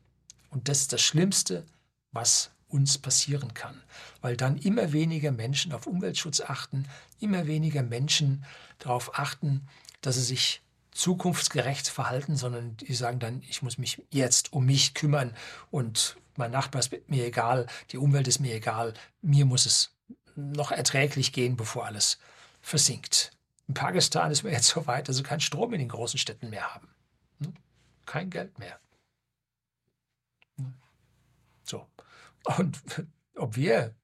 Und 0.50 0.68
das 0.68 0.80
ist 0.80 0.92
das 0.92 1.00
Schlimmste, 1.00 1.64
was 2.12 2.50
uns 2.70 2.98
passieren 2.98 3.54
kann, 3.54 3.82
weil 4.20 4.36
dann 4.36 4.56
immer 4.56 4.92
weniger 4.92 5.32
Menschen 5.32 5.72
auf 5.72 5.86
Umweltschutz 5.86 6.40
achten, 6.40 6.86
immer 7.18 7.46
weniger 7.46 7.82
Menschen 7.82 8.44
darauf 8.78 9.18
achten, 9.18 9.66
dass 10.00 10.14
sie 10.14 10.22
sich 10.22 10.62
zukunftsgerecht 10.92 11.88
verhalten, 11.88 12.36
sondern 12.36 12.76
die 12.76 12.94
sagen 12.94 13.18
dann, 13.18 13.42
ich 13.48 13.62
muss 13.62 13.78
mich 13.78 14.02
jetzt 14.10 14.52
um 14.52 14.66
mich 14.66 14.94
kümmern 14.94 15.34
und 15.70 16.16
mein 16.36 16.50
Nachbar 16.50 16.80
ist 16.80 16.92
mir 17.08 17.26
egal, 17.26 17.66
die 17.90 17.98
Umwelt 17.98 18.28
ist 18.28 18.40
mir 18.40 18.54
egal, 18.54 18.94
mir 19.20 19.44
muss 19.44 19.66
es 19.66 19.94
noch 20.36 20.72
erträglich 20.72 21.32
gehen, 21.32 21.56
bevor 21.56 21.86
alles 21.86 22.18
versinkt. 22.60 23.32
In 23.68 23.74
Pakistan 23.74 24.30
ist 24.30 24.42
man 24.42 24.52
jetzt 24.52 24.68
so 24.68 24.86
weit, 24.86 25.08
dass 25.08 25.16
sie 25.16 25.22
keinen 25.22 25.40
Strom 25.40 25.72
in 25.72 25.80
den 25.80 25.88
großen 25.88 26.18
Städten 26.18 26.50
mehr 26.50 26.74
haben. 26.74 26.88
Kein 28.06 28.30
Geld 28.30 28.58
mehr. 28.58 28.80
Hm? 30.56 30.74
So. 31.62 31.86
Und 32.44 32.80
ob 33.36 33.56
wir 33.56 33.94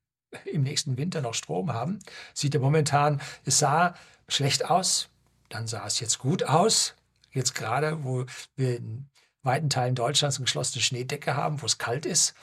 im 0.44 0.62
nächsten 0.62 0.96
Winter 0.98 1.20
noch 1.20 1.34
Strom 1.34 1.72
haben, 1.72 1.98
sieht 2.34 2.54
ja 2.54 2.60
momentan, 2.60 3.20
es 3.44 3.58
sah 3.58 3.94
schlecht 4.28 4.68
aus, 4.68 5.08
dann 5.48 5.66
sah 5.66 5.86
es 5.86 6.00
jetzt 6.00 6.18
gut 6.18 6.44
aus. 6.44 6.94
Jetzt 7.30 7.54
gerade, 7.54 8.04
wo 8.04 8.24
wir 8.56 8.76
in 8.78 9.08
weiten 9.42 9.70
Teilen 9.70 9.94
Deutschlands 9.94 10.36
eine 10.36 10.44
geschlossene 10.44 10.82
Schneedecke 10.82 11.36
haben, 11.36 11.62
wo 11.62 11.66
es 11.66 11.78
kalt 11.78 12.04
ist, 12.04 12.34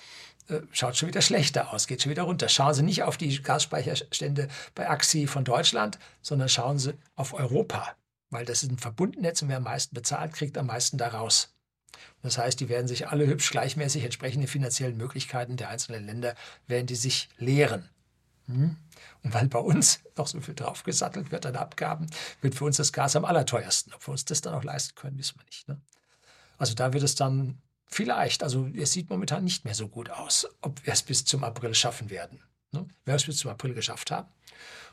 äh, 0.47 0.61
schaut 0.71 0.97
schon 0.97 1.09
wieder 1.09 1.21
schlechter 1.21 1.73
aus, 1.73 1.87
geht 1.87 2.01
schon 2.01 2.11
wieder 2.11 2.23
runter. 2.23 2.49
Schauen 2.49 2.73
Sie 2.73 2.83
nicht 2.83 3.03
auf 3.03 3.17
die 3.17 3.41
Gasspeicherstände 3.41 4.47
bei 4.73 4.89
AXI 4.89 5.27
von 5.27 5.43
Deutschland, 5.43 5.99
sondern 6.21 6.49
schauen 6.49 6.79
Sie 6.79 6.93
auf 7.15 7.33
Europa, 7.33 7.95
weil 8.29 8.45
das 8.45 8.63
ist 8.63 8.71
ein 8.71 8.79
Verbundnetz 8.79 9.41
und 9.41 9.49
wer 9.49 9.57
am 9.57 9.63
meisten 9.63 9.93
bezahlt, 9.93 10.33
kriegt 10.33 10.57
am 10.57 10.67
meisten 10.67 10.97
daraus. 10.97 11.52
Das 12.21 12.37
heißt, 12.37 12.59
die 12.59 12.69
werden 12.69 12.87
sich 12.87 13.07
alle 13.07 13.27
hübsch 13.27 13.51
gleichmäßig 13.51 14.03
entsprechende 14.03 14.47
finanziellen 14.47 14.97
Möglichkeiten 14.97 15.57
der 15.57 15.69
einzelnen 15.69 16.05
Länder, 16.05 16.35
werden 16.67 16.87
die 16.87 16.95
sich 16.95 17.29
leeren. 17.37 17.89
Hm? 18.47 18.77
Und 19.23 19.33
weil 19.33 19.47
bei 19.47 19.59
uns 19.59 20.01
noch 20.17 20.27
so 20.27 20.39
viel 20.41 20.55
draufgesattelt 20.55 21.31
wird 21.31 21.45
an 21.45 21.55
Abgaben, 21.55 22.07
wird 22.41 22.55
für 22.55 22.65
uns 22.65 22.77
das 22.77 22.93
Gas 22.93 23.15
am 23.15 23.25
allerteuersten. 23.25 23.93
Ob 23.93 24.07
wir 24.07 24.11
uns 24.11 24.25
das 24.25 24.41
dann 24.41 24.53
auch 24.53 24.63
leisten 24.63 24.95
können, 24.95 25.17
wissen 25.17 25.39
wir 25.39 25.45
nicht. 25.45 25.67
Ne? 25.67 25.79
Also 26.57 26.73
da 26.73 26.93
wird 26.93 27.03
es 27.03 27.15
dann 27.15 27.61
vielleicht, 27.85 28.43
also 28.43 28.67
es 28.75 28.91
sieht 28.91 29.09
momentan 29.09 29.43
nicht 29.43 29.65
mehr 29.65 29.75
so 29.75 29.87
gut 29.87 30.09
aus, 30.09 30.47
ob 30.61 30.85
wir 30.85 30.93
es 30.93 31.03
bis 31.03 31.25
zum 31.25 31.43
April 31.43 31.73
schaffen 31.73 32.09
werden. 32.09 32.39
Ne? 32.71 32.85
Wenn 33.05 33.13
wir 33.13 33.15
es 33.15 33.25
bis 33.25 33.37
zum 33.37 33.51
April 33.51 33.73
geschafft 33.73 34.11
haben, 34.11 34.29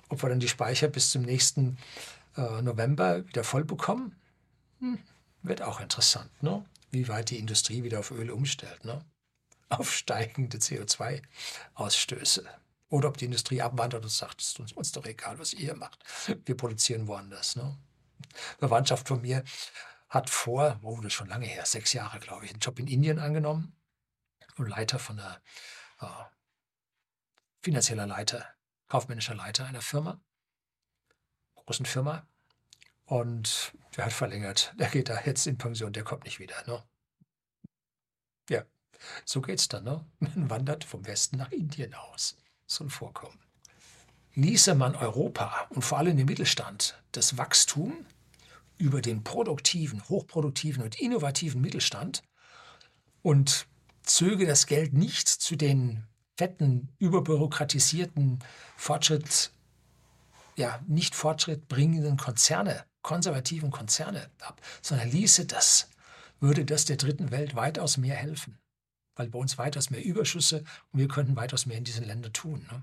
ob 0.08 0.22
wir 0.22 0.28
dann 0.28 0.40
die 0.40 0.48
Speicher 0.48 0.88
bis 0.88 1.10
zum 1.10 1.22
nächsten 1.22 1.78
äh, 2.36 2.62
November 2.62 3.26
wieder 3.26 3.44
voll 3.44 3.64
bekommen, 3.64 4.16
hm, 4.80 4.98
wird 5.42 5.62
auch 5.62 5.80
interessant. 5.80 6.30
Ne? 6.42 6.64
Wie 6.90 7.08
weit 7.08 7.30
die 7.30 7.38
Industrie 7.38 7.82
wieder 7.82 8.00
auf 8.00 8.10
Öl 8.10 8.30
umstellt, 8.30 8.84
ne? 8.84 9.04
auf 9.68 9.92
steigende 9.92 10.58
CO2-Ausstöße. 10.58 12.44
Oder 12.88 13.08
ob 13.08 13.16
die 13.18 13.26
Industrie 13.26 13.62
abwandert 13.62 14.02
und 14.02 14.10
sagt, 14.10 14.40
es 14.40 14.48
ist 14.58 14.76
uns, 14.76 14.92
doch 14.92 15.06
egal, 15.06 15.38
was 15.38 15.52
ihr 15.52 15.76
macht. 15.76 16.02
Wir 16.44 16.56
produzieren 16.56 17.06
woanders. 17.06 17.54
Ne? 17.54 17.78
Verwandtschaft 18.58 19.06
von 19.06 19.20
mir 19.22 19.44
hat 20.08 20.28
vor, 20.28 20.80
oh, 20.82 20.96
das 20.96 21.06
ist 21.06 21.12
schon 21.12 21.28
lange 21.28 21.46
her, 21.46 21.64
sechs 21.64 21.92
Jahre, 21.92 22.18
glaube 22.18 22.44
ich, 22.44 22.50
einen 22.50 22.58
Job 22.58 22.80
in 22.80 22.88
Indien 22.88 23.20
angenommen 23.20 23.76
und 24.56 24.68
Leiter 24.68 24.98
von 24.98 25.16
der 25.18 25.40
äh, 26.00 26.06
finanzieller 27.62 28.06
Leiter, 28.06 28.44
kaufmännischer 28.88 29.36
Leiter 29.36 29.66
einer 29.66 29.82
Firma, 29.82 30.20
großen 31.54 31.86
Firma. 31.86 32.26
Und 33.10 33.72
der 33.96 34.04
hat 34.04 34.12
verlängert. 34.12 34.72
Der 34.78 34.88
geht 34.88 35.08
da 35.08 35.20
jetzt 35.22 35.44
in 35.48 35.58
Pension, 35.58 35.92
der 35.92 36.04
kommt 36.04 36.22
nicht 36.22 36.38
wieder. 36.38 36.54
Ne? 36.68 36.80
Ja, 38.48 38.62
so 39.24 39.40
geht's 39.40 39.66
dann. 39.66 39.82
Ne? 39.82 40.06
Man 40.20 40.48
wandert 40.48 40.84
vom 40.84 41.04
Westen 41.04 41.38
nach 41.38 41.50
Indien 41.50 41.92
aus. 41.94 42.36
Soll 42.66 42.88
vorkommen. 42.88 43.36
Ließe 44.36 44.76
man 44.76 44.94
Europa 44.94 45.66
und 45.70 45.82
vor 45.82 45.98
allem 45.98 46.16
den 46.16 46.26
Mittelstand 46.26 47.02
das 47.10 47.36
Wachstum 47.36 48.06
über 48.78 49.02
den 49.02 49.24
produktiven, 49.24 50.08
hochproduktiven 50.08 50.84
und 50.84 51.00
innovativen 51.00 51.60
Mittelstand 51.60 52.22
und 53.22 53.66
zöge 54.04 54.46
das 54.46 54.66
Geld 54.66 54.92
nicht 54.92 55.26
zu 55.28 55.56
den 55.56 56.06
fetten, 56.38 56.90
überbürokratisierten, 57.00 58.38
Fortschritt, 58.76 59.50
ja, 60.54 60.80
nicht 60.86 61.16
fortschrittbringenden 61.16 62.16
Konzerne 62.16 62.84
konservativen 63.02 63.70
Konzerne 63.70 64.30
ab, 64.40 64.60
sondern 64.82 65.10
ließe 65.10 65.46
das, 65.46 65.90
würde 66.40 66.64
das 66.64 66.84
der 66.84 66.96
dritten 66.96 67.30
Welt 67.30 67.54
weitaus 67.54 67.96
mehr 67.96 68.16
helfen. 68.16 68.58
Weil 69.14 69.28
bei 69.28 69.38
uns 69.38 69.58
weitaus 69.58 69.90
mehr 69.90 70.02
Überschüsse 70.02 70.64
und 70.92 71.00
wir 71.00 71.08
könnten 71.08 71.36
weitaus 71.36 71.66
mehr 71.66 71.78
in 71.78 71.84
diesen 71.84 72.04
Ländern 72.04 72.32
tun. 72.32 72.66
Ne? 72.70 72.82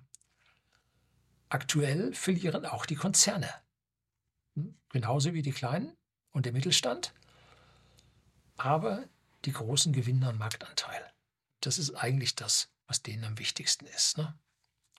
Aktuell 1.49 2.13
verlieren 2.13 2.65
auch 2.65 2.85
die 2.85 2.95
Konzerne. 2.95 3.49
Hm? 4.55 4.75
Genauso 4.89 5.33
wie 5.33 5.41
die 5.41 5.51
Kleinen 5.51 5.95
und 6.31 6.45
der 6.45 6.53
Mittelstand. 6.53 7.13
Aber 8.57 9.07
die 9.45 9.53
Großen 9.53 9.93
gewinnen 9.93 10.23
an 10.23 10.37
Marktanteil. 10.37 11.11
Das 11.61 11.77
ist 11.77 11.93
eigentlich 11.95 12.35
das, 12.35 12.69
was 12.85 13.01
denen 13.01 13.23
am 13.23 13.39
wichtigsten 13.39 13.85
ist. 13.87 14.17
Ne? 14.17 14.37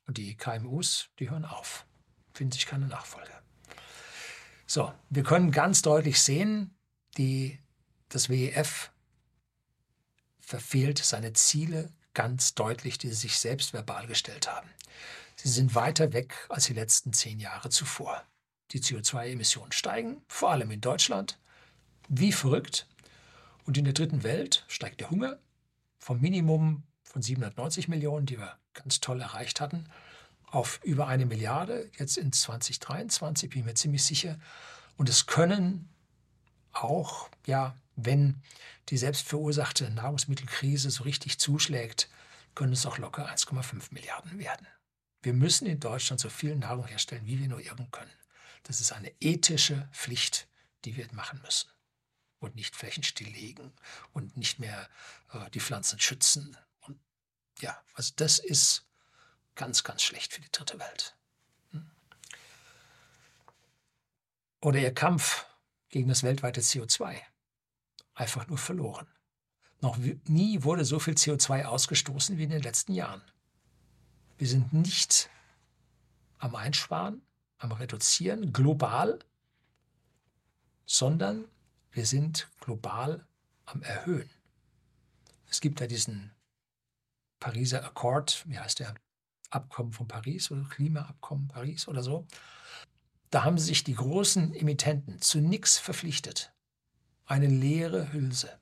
Und 0.07 0.16
die 0.16 0.37
KMUs, 0.37 1.11
die 1.19 1.31
hören 1.31 1.45
auf, 1.45 1.87
finden 2.33 2.53
sich 2.53 2.66
keine 2.66 2.87
Nachfolger. 2.87 3.38
So, 4.71 4.93
wir 5.09 5.23
können 5.23 5.51
ganz 5.51 5.81
deutlich 5.81 6.21
sehen, 6.21 6.77
die, 7.16 7.59
das 8.11 8.29
WEF 8.29 8.93
verfehlt 10.41 10.99
seine 10.99 11.33
Ziele 11.33 11.91
ganz 12.12 12.55
deutlich, 12.55 12.99
die 12.99 13.09
sie 13.09 13.14
sich 13.14 13.39
selbst 13.39 13.73
verbal 13.73 14.07
gestellt 14.07 14.47
haben. 14.47 14.69
Sie 15.37 15.49
sind 15.49 15.75
weiter 15.75 16.12
weg 16.12 16.35
als 16.51 16.66
die 16.66 16.75
letzten 16.75 17.14
zehn 17.14 17.41
Jahre 17.41 17.71
zuvor. 17.71 18.23
Die 18.73 18.81
CO2-Emissionen 18.81 19.73
steigen, 19.73 20.21
vor 20.29 20.51
allem 20.51 20.71
in 20.71 20.83
Deutschland, 20.83 21.39
wie 22.11 22.33
verrückt. 22.33 22.87
Und 23.64 23.79
in 23.79 23.85
der 23.85 23.95
dritten 23.95 24.23
Welt 24.23 24.66
steigt 24.69 25.01
der 25.01 25.09
Hunger 25.09 25.39
vom 25.99 26.21
Minimum 26.21 26.83
von 27.05 27.23
790 27.23 27.89
Millionen, 27.89 28.27
die 28.27 28.39
wir 28.39 28.59
ganz 28.75 29.01
toll 29.01 29.23
erreicht 29.23 29.62
hatten, 29.62 29.89
auf 30.51 30.81
über 30.83 31.07
eine 31.07 31.27
Milliarde, 31.27 31.91
jetzt 31.99 32.17
in 32.17 32.33
2023, 32.33 33.51
bin 33.51 33.61
ich 33.61 33.65
mir 33.65 33.75
ziemlich 33.75 34.05
sicher. 34.05 34.39
Und 34.97 35.09
es 35.09 35.27
können 35.27 35.89
auch, 36.73 37.29
ja, 37.47 37.77
wenn 37.97 38.43
die 38.89 38.99
selbstverursachte 38.99 39.91
Nahrungsmittelkrise 39.91 40.91
so 40.91 41.05
richtig 41.05 41.39
zuschlägt, 41.39 42.09
können 42.55 42.73
es 42.73 42.87
auch 42.87 42.99
locker 42.99 43.29
1,5 43.29 43.93
Milliarden 43.93 44.39
werden. 44.39 44.67
Wir 45.23 45.33
müssen 45.33 45.67
in 45.67 45.81
Deutschland 45.81 46.21
so 46.21 46.29
viel 46.31 46.57
Nahrung 46.57 46.87
herstellen, 46.87 47.27
wie 47.27 47.39
wir 47.39 47.49
nur 47.49 47.61
irgend 47.61 47.93
können. 47.93 48.11
Das 48.63 48.81
ist 48.81 48.93
eine 48.93 49.13
ethische 49.21 49.89
Pflicht, 49.93 50.49
die 50.85 50.97
wir 50.97 51.07
machen 51.13 51.41
müssen. 51.43 51.71
Und 52.39 52.55
nicht 52.55 52.77
Flächen 52.77 53.03
stilllegen 53.03 53.73
und 54.13 54.37
nicht 54.37 54.61
mehr 54.61 54.89
äh, 55.33 55.51
die 55.51 55.61
Pflanzen 55.61 55.99
schützen. 55.99 56.57
Und 56.81 56.99
ja, 57.61 57.83
also 57.95 58.13
das 58.17 58.39
ist 58.39 58.88
ganz, 59.59 59.85
ganz 59.85 60.03
schlecht 60.03 60.33
für 60.33 60.41
die 60.41 60.51
dritte 60.51 60.79
Welt. 60.79 61.15
Hm? 61.73 61.91
Oder 64.63 64.79
ihr 64.79 64.95
Kampf 64.95 65.45
gegen 65.91 66.09
das 66.09 66.23
weltweite 66.23 66.63
CO2. 66.63 67.21
Einfach 68.15 68.47
nur 68.47 68.57
verloren. 68.57 69.07
Noch 69.81 69.99
nie 70.25 70.63
wurde 70.65 70.85
so 70.85 70.99
viel 70.99 71.15
CO2 71.15 71.65
ausgestoßen 71.65 72.39
wie 72.39 72.45
in 72.45 72.51
den 72.51 72.63
letzten 72.63 72.95
Jahren. 72.95 73.23
Wir 74.39 74.49
sind 74.49 74.73
nicht 74.73 75.29
am 76.39 76.55
Einsparen, 76.55 77.23
am 77.59 77.73
Reduzieren 77.73 78.53
global, 78.53 79.19
sondern 80.87 81.45
wir 81.91 82.07
sind 82.07 82.49
global 82.61 83.27
am 83.67 83.83
Erhöhen. 83.83 84.31
Es 85.51 85.61
gibt 85.61 85.81
ja 85.81 85.87
diesen 85.87 86.33
Pariser 87.41 87.85
Accord, 87.85 88.45
wie 88.47 88.59
heißt 88.59 88.81
der? 88.81 88.95
Abkommen 89.51 89.93
von 89.93 90.09
Paris 90.09 90.51
oder 90.51 90.65
Klimaabkommen 90.65 91.49
Paris 91.49 91.89
oder 91.89 92.03
so. 92.03 92.27
Da 93.31 93.45
haben 93.45 93.59
sich 93.59 93.85
die 93.85 93.95
großen 93.95 94.55
Emittenten 94.55 95.21
zu 95.21 95.41
nichts 95.41 95.79
verpflichtet. 95.79 96.53
Eine 97.27 97.47
leere 97.47 98.13
Hülse. 98.13 98.59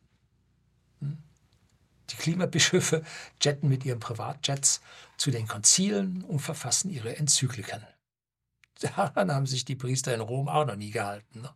Die 2.11 2.17
Klimabischöfe 2.17 3.05
jetten 3.43 3.69
mit 3.69 3.85
ihren 3.85 4.01
Privatjets 4.01 4.81
zu 5.17 5.31
den 5.31 5.47
Konzilen 5.47 6.23
und 6.23 6.41
verfassen 6.41 6.91
ihre 6.91 7.17
Enzykliken. 7.17 7.85
Daran 8.81 9.33
haben 9.33 9.47
sich 9.47 9.65
die 9.65 9.77
Priester 9.77 10.15
in 10.15 10.21
Rom 10.21 10.49
auch 10.49 10.67
noch 10.67 10.77
nie 10.77 10.91
gehalten. 10.91 11.41
Ne? 11.43 11.55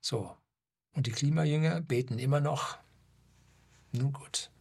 So, 0.00 0.36
und 0.94 1.06
die 1.06 1.12
Klimajünger 1.12 1.80
beten 1.80 2.18
immer 2.18 2.40
noch. 2.40 2.78
Nun 3.92 4.12
gut. 4.12 4.51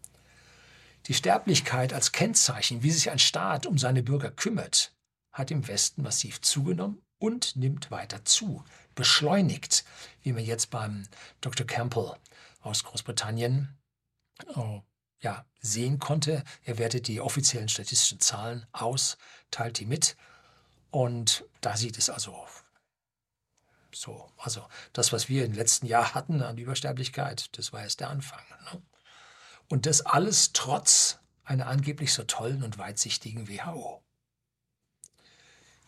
Die 1.07 1.13
Sterblichkeit 1.13 1.93
als 1.93 2.11
Kennzeichen, 2.11 2.83
wie 2.83 2.91
sich 2.91 3.09
ein 3.09 3.19
Staat 3.19 3.65
um 3.65 3.77
seine 3.77 4.03
Bürger 4.03 4.31
kümmert, 4.31 4.93
hat 5.31 5.51
im 5.51 5.67
Westen 5.67 6.03
massiv 6.03 6.41
zugenommen 6.41 7.01
und 7.17 7.55
nimmt 7.55 7.91
weiter 7.91 8.23
zu, 8.25 8.63
beschleunigt, 8.95 9.85
wie 10.21 10.33
man 10.33 10.43
jetzt 10.43 10.69
beim 10.69 11.07
Dr. 11.39 11.65
Campbell 11.65 12.13
aus 12.61 12.83
Großbritannien 12.83 13.77
oh, 14.55 14.81
ja, 15.21 15.45
sehen 15.59 15.99
konnte. 15.99 16.43
Er 16.63 16.77
wertet 16.77 17.07
die 17.07 17.21
offiziellen 17.21 17.69
statistischen 17.69 18.19
Zahlen 18.19 18.65
aus, 18.71 19.17
teilt 19.49 19.79
die 19.79 19.85
mit 19.85 20.17
und 20.89 21.45
da 21.61 21.77
sieht 21.77 21.97
es 21.97 22.09
also 22.09 22.47
so. 23.93 24.29
Also 24.37 24.67
das, 24.93 25.11
was 25.11 25.29
wir 25.29 25.45
im 25.45 25.53
letzten 25.53 25.85
Jahr 25.85 26.13
hatten 26.13 26.41
an 26.41 26.57
Übersterblichkeit, 26.57 27.49
das 27.57 27.73
war 27.73 27.81
erst 27.81 27.99
der 27.99 28.09
Anfang. 28.09 28.43
Ne? 28.71 28.81
Und 29.71 29.85
das 29.85 30.01
alles 30.01 30.51
trotz 30.51 31.19
einer 31.45 31.67
angeblich 31.67 32.11
so 32.11 32.25
tollen 32.25 32.61
und 32.61 32.77
weitsichtigen 32.77 33.47
WHO. 33.47 34.03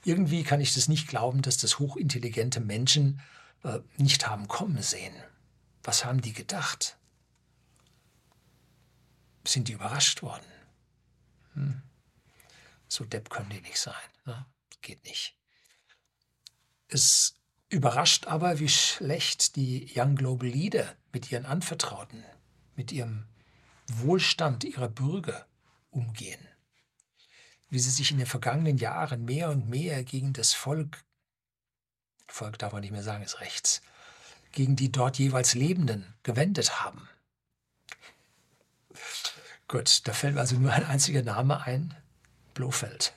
Irgendwie 0.06 0.44
kann 0.44 0.62
ich 0.62 0.74
das 0.74 0.88
nicht 0.88 1.10
glauben, 1.10 1.42
dass 1.42 1.58
das 1.58 1.80
hochintelligente 1.80 2.62
Menschen 2.62 3.20
äh, 3.64 3.80
nicht 3.98 4.26
haben 4.26 4.48
kommen 4.48 4.82
sehen. 4.82 5.14
Was 5.84 6.06
haben 6.06 6.22
die 6.22 6.32
gedacht? 6.32 6.98
sind 9.46 9.68
die 9.68 9.74
überrascht 9.74 10.22
worden. 10.22 10.46
Hm. 11.54 11.82
So 12.88 13.04
depp 13.04 13.30
können 13.30 13.50
die 13.50 13.60
nicht 13.60 13.80
sein. 13.80 13.94
Ne? 14.26 14.46
Geht 14.80 15.04
nicht. 15.04 15.36
Es 16.88 17.36
überrascht 17.68 18.28
aber, 18.28 18.60
wie 18.60 18.70
schlecht 18.70 19.58
die 19.58 19.92
Young 19.94 20.16
Global 20.16 20.48
Leader 20.48 20.96
mit 21.12 21.30
ihren 21.34 21.46
Anvertrauten, 21.46 22.24
mit 22.78 22.94
ihrem 22.94 23.28
Wohlstand 24.02 24.64
ihrer 24.64 24.90
Bürger 24.90 25.48
umgehen. 25.90 26.48
Wie 27.70 27.80
sie 27.80 27.90
sich 27.90 28.12
in 28.12 28.18
den 28.18 28.28
vergangenen 28.28 28.78
Jahren 28.78 29.26
mehr 29.26 29.50
und 29.50 29.68
mehr 29.70 30.04
gegen 30.04 30.34
das 30.34 30.54
Volk, 30.54 31.04
Volk 32.28 32.58
darf 32.60 32.74
man 32.74 32.82
nicht 32.82 32.92
mehr 32.92 33.04
sagen, 33.04 33.24
ist 33.24 33.40
rechts, 33.40 33.82
gegen 34.52 34.76
die 34.76 34.92
dort 34.92 35.18
jeweils 35.18 35.56
Lebenden 35.56 36.14
gewendet 36.24 36.82
haben. 36.82 37.08
Gut, 39.68 40.08
da 40.08 40.14
fällt 40.14 40.36
mir 40.36 40.42
also 40.42 40.56
nur 40.56 40.72
ein 40.72 40.86
einziger 40.86 41.24
Name 41.24 41.62
ein, 41.62 41.96
Blofeld. 42.54 43.14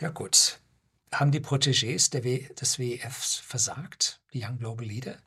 Ja 0.00 0.10
gut, 0.10 0.58
haben 1.12 1.32
die 1.32 1.40
Protégés 1.40 2.10
des 2.10 2.78
WEFs 2.78 3.36
versagt, 3.36 4.20
die 4.32 4.44
Young 4.44 4.58
Global 4.58 4.86
Leader? 4.86 5.18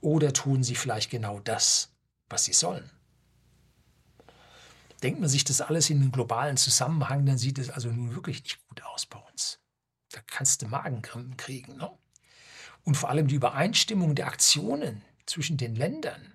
Oder 0.00 0.32
tun 0.32 0.62
sie 0.62 0.74
vielleicht 0.74 1.10
genau 1.10 1.40
das, 1.40 1.92
was 2.28 2.44
sie 2.44 2.52
sollen? 2.52 2.90
Denkt 5.02 5.20
man 5.20 5.28
sich 5.28 5.44
das 5.44 5.60
alles 5.60 5.88
in 5.90 6.00
einen 6.00 6.12
globalen 6.12 6.56
Zusammenhang, 6.56 7.24
dann 7.24 7.38
sieht 7.38 7.58
es 7.58 7.70
also 7.70 7.90
nun 7.90 8.14
wirklich 8.14 8.42
nicht 8.42 8.66
gut 8.68 8.82
aus 8.82 9.06
bei 9.06 9.18
uns. 9.18 9.58
Da 10.12 10.20
kannst 10.26 10.62
du 10.62 10.66
Magenkrampen 10.66 11.36
kriegen. 11.36 11.76
Ne? 11.76 11.90
Und 12.84 12.96
vor 12.96 13.08
allem 13.08 13.28
die 13.28 13.36
Übereinstimmung 13.36 14.14
der 14.14 14.26
Aktionen 14.26 15.02
zwischen 15.26 15.56
den 15.56 15.74
Ländern 15.74 16.34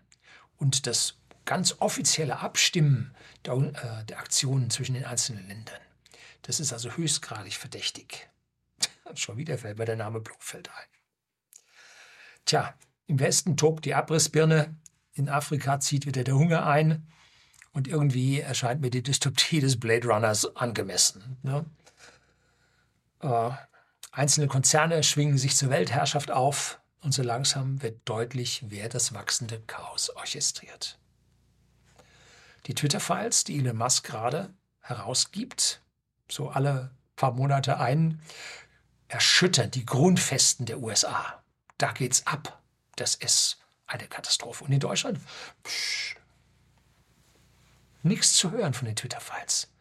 und 0.57 0.88
das 0.88 1.18
ganz 1.45 1.76
offizielle 1.80 2.39
Abstimmen 2.39 3.13
der, 3.45 3.53
äh, 3.53 4.05
der 4.05 4.20
Aktionen 4.20 4.70
zwischen 4.70 4.95
den 4.95 5.05
einzelnen 5.05 5.47
Ländern. 5.47 5.82
Das 6.41 6.59
ist 6.59 6.74
also 6.74 6.91
höchstgradig 6.91 7.53
verdächtig. 7.53 8.30
Schon 9.16 9.38
wieder 9.38 9.57
fällt 9.57 9.78
mir 9.78 9.86
der 9.86 9.95
Name 9.95 10.22
Blofeld 10.22 10.70
ein. 10.70 10.88
Tja, 12.45 12.76
im 13.07 13.20
Westen 13.20 13.57
tobt 13.57 13.86
die 13.86 13.93
Abrissbirne, 13.93 14.76
in 15.13 15.30
Afrika 15.30 15.80
zieht 15.80 16.05
wieder 16.05 16.24
der 16.24 16.36
Hunger 16.36 16.66
ein 16.66 17.07
und 17.76 17.88
irgendwie 17.88 18.39
erscheint 18.39 18.82
mir 18.82 18.89
die 18.89 19.03
Dystopie 19.03 19.59
des 19.59 19.80
Blade 19.80 20.07
Runners 20.07 20.55
angemessen. 20.55 21.38
Ne? 21.43 21.63
Äh, 23.21 23.51
einzelne 24.11 24.47
Konzerne 24.47 25.03
schwingen 25.03 25.38
sich 25.38 25.55
zur 25.55 25.69
Weltherrschaft 25.69 26.32
auf 26.32 26.80
und 27.01 27.13
so 27.13 27.21
langsam 27.21 27.84
wird 27.84 27.99
deutlich, 28.05 28.63
wer 28.69 28.89
das 28.89 29.13
wachsende 29.13 29.61
Chaos 29.67 30.09
orchestriert 30.09 30.97
die 32.67 32.73
Twitter-Files, 32.73 33.43
die 33.43 33.59
Elon 33.59 33.78
Musk 33.78 34.05
gerade 34.05 34.53
herausgibt, 34.82 35.82
so 36.30 36.49
alle 36.49 36.91
paar 37.15 37.32
Monate 37.32 37.80
ein, 37.80 38.21
erschüttern 39.07 39.71
die 39.71 39.86
Grundfesten 39.86 40.65
der 40.65 40.80
USA. 40.80 41.43
Da 41.78 41.91
geht's 41.91 42.26
ab. 42.26 42.61
Das 42.95 43.15
ist 43.15 43.59
eine 43.88 44.07
Katastrophe. 44.07 44.63
Und 44.63 44.71
in 44.71 44.80
Deutschland 44.80 45.19
psch, 45.63 46.15
nichts 48.05 48.33
zu 48.33 48.51
hören 48.51 48.73
von 48.73 48.85
den 48.85 48.95
Twitter-Files. 48.95 49.71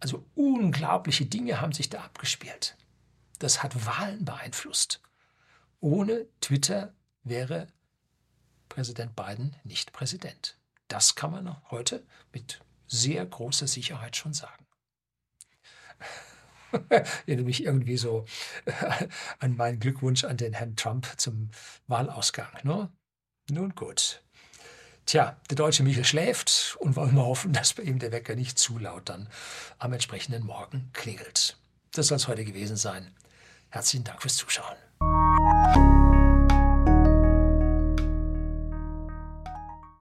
Also 0.00 0.24
unglaubliche 0.34 1.26
Dinge 1.26 1.60
haben 1.60 1.72
sich 1.72 1.88
da 1.88 2.02
abgespielt. 2.02 2.76
Das 3.38 3.62
hat 3.62 3.86
Wahlen 3.86 4.24
beeinflusst. 4.24 5.00
Ohne 5.80 6.26
Twitter 6.40 6.94
wäre 7.22 7.68
Präsident 8.68 9.16
Biden 9.16 9.56
nicht 9.64 9.92
Präsident. 9.92 10.58
Das 10.88 11.14
kann 11.14 11.30
man 11.30 11.70
heute 11.70 12.06
mit 12.32 12.60
sehr 12.86 13.24
großer 13.24 13.66
Sicherheit 13.66 14.16
schon 14.16 14.34
sagen. 14.34 14.66
Erinnere 16.88 17.46
mich 17.46 17.64
irgendwie 17.64 17.96
so 17.96 18.24
an 19.38 19.56
meinen 19.56 19.80
Glückwunsch 19.80 20.24
an 20.24 20.36
den 20.36 20.52
Herrn 20.52 20.76
Trump 20.76 21.06
zum 21.16 21.50
Wahlausgang. 21.86 22.52
Ne? 22.62 22.90
Nun 23.50 23.74
gut. 23.74 24.22
Tja, 25.08 25.38
der 25.48 25.56
deutsche 25.56 25.84
Michel 25.84 26.04
schläft 26.04 26.76
und 26.80 26.94
wollen 26.94 27.14
wir 27.14 27.24
hoffen, 27.24 27.54
dass 27.54 27.72
bei 27.72 27.82
ihm 27.82 27.98
der 27.98 28.12
Wecker 28.12 28.34
nicht 28.34 28.58
zu 28.58 28.76
laut 28.76 29.08
dann 29.08 29.26
am 29.78 29.94
entsprechenden 29.94 30.44
Morgen 30.44 30.90
klingelt. 30.92 31.56
Das 31.92 32.08
soll 32.08 32.16
es 32.16 32.28
heute 32.28 32.44
gewesen 32.44 32.76
sein. 32.76 33.14
Herzlichen 33.70 34.04
Dank 34.04 34.20
fürs 34.20 34.36
Zuschauen. 34.36 34.76